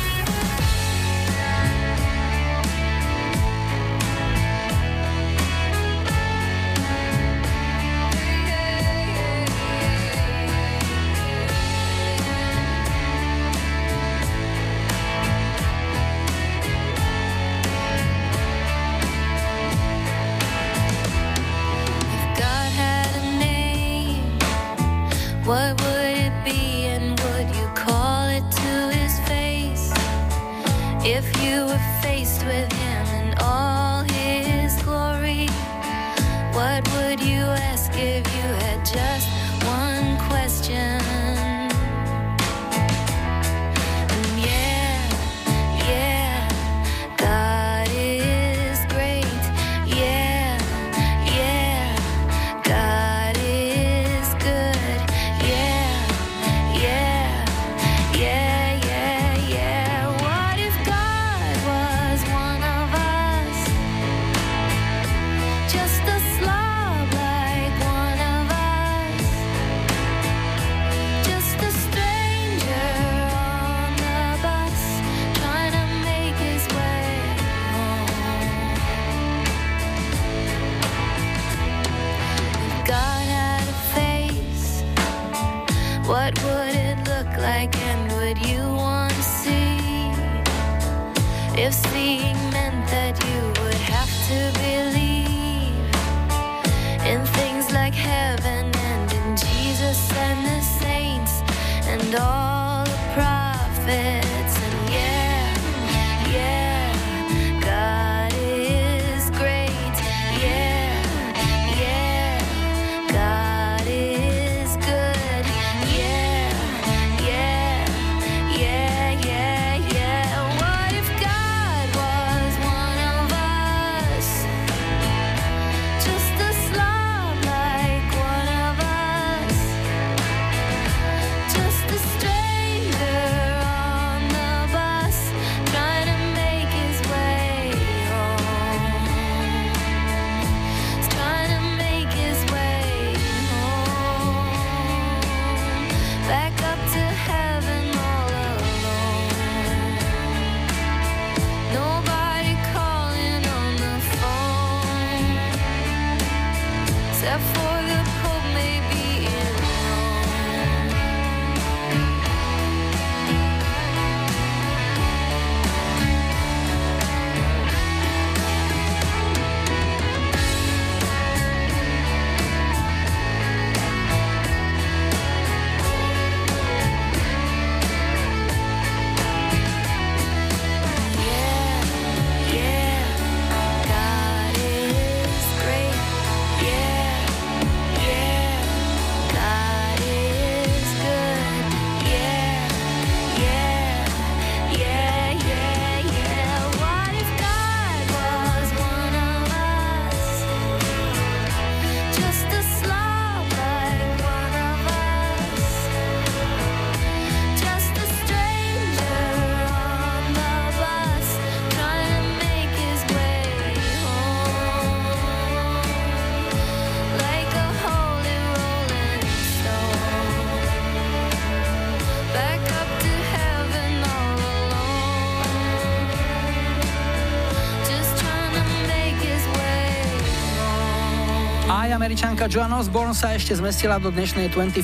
[232.12, 234.84] Američanka Joan Osborne sa ešte zmestila do dnešnej 25.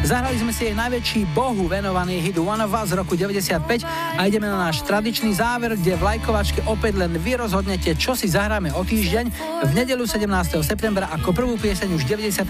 [0.00, 4.20] Zahrali sme si jej najväčší bohu venovaný hit One of Us z roku 95 a
[4.24, 8.72] ideme na náš tradičný záver, kde v lajkovačke opäť len vy rozhodnete, čo si zahráme
[8.72, 9.26] o týždeň
[9.60, 10.24] v nedelu 17.
[10.64, 12.48] septembra ako prvú pieseň už 96.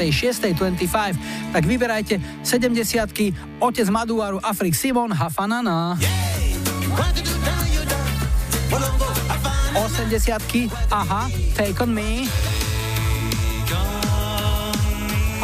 [0.62, 1.50] 25.
[1.50, 5.98] Tak vyberajte 70 Otec Maduaru Afrik Simon Hafanana.
[9.74, 11.26] 80 Aha,
[11.58, 12.53] Take On Me.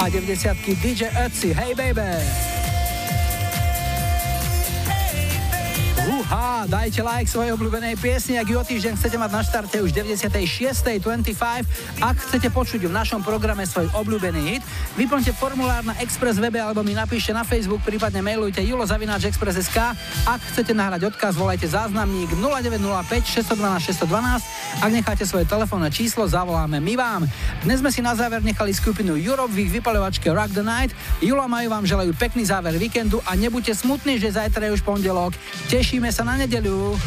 [0.01, 2.50] A 90 DJ Ötzi, Hey Baby.
[6.69, 11.01] Dajte like svojej obľúbenej piesni, ak ju o týždeň chcete mať na štarte už 96.25.
[12.05, 14.63] Ak chcete počuť v našom programe svoj obľúbený hit,
[15.01, 19.79] vyplňte formulár na Express webe alebo mi napíšte na Facebook, prípadne mailujte julozavináčexpress.sk.
[20.29, 24.85] Ak chcete nahrať odkaz, volajte záznamník 0905 612 612.
[24.85, 27.23] Ak necháte svoje telefónne číslo, zavoláme my vám.
[27.65, 30.93] Dnes sme si na záver nechali skupinu Europe v ich vypaľovačke Rock the Night.
[31.25, 34.85] Julo a Maju vám želajú pekný záver víkendu a nebuďte smutní, že zajtra je už
[34.85, 35.33] pondelok.
[35.73, 36.50] Tešíme sa na nedeľu.
[36.51, 36.99] Diallo.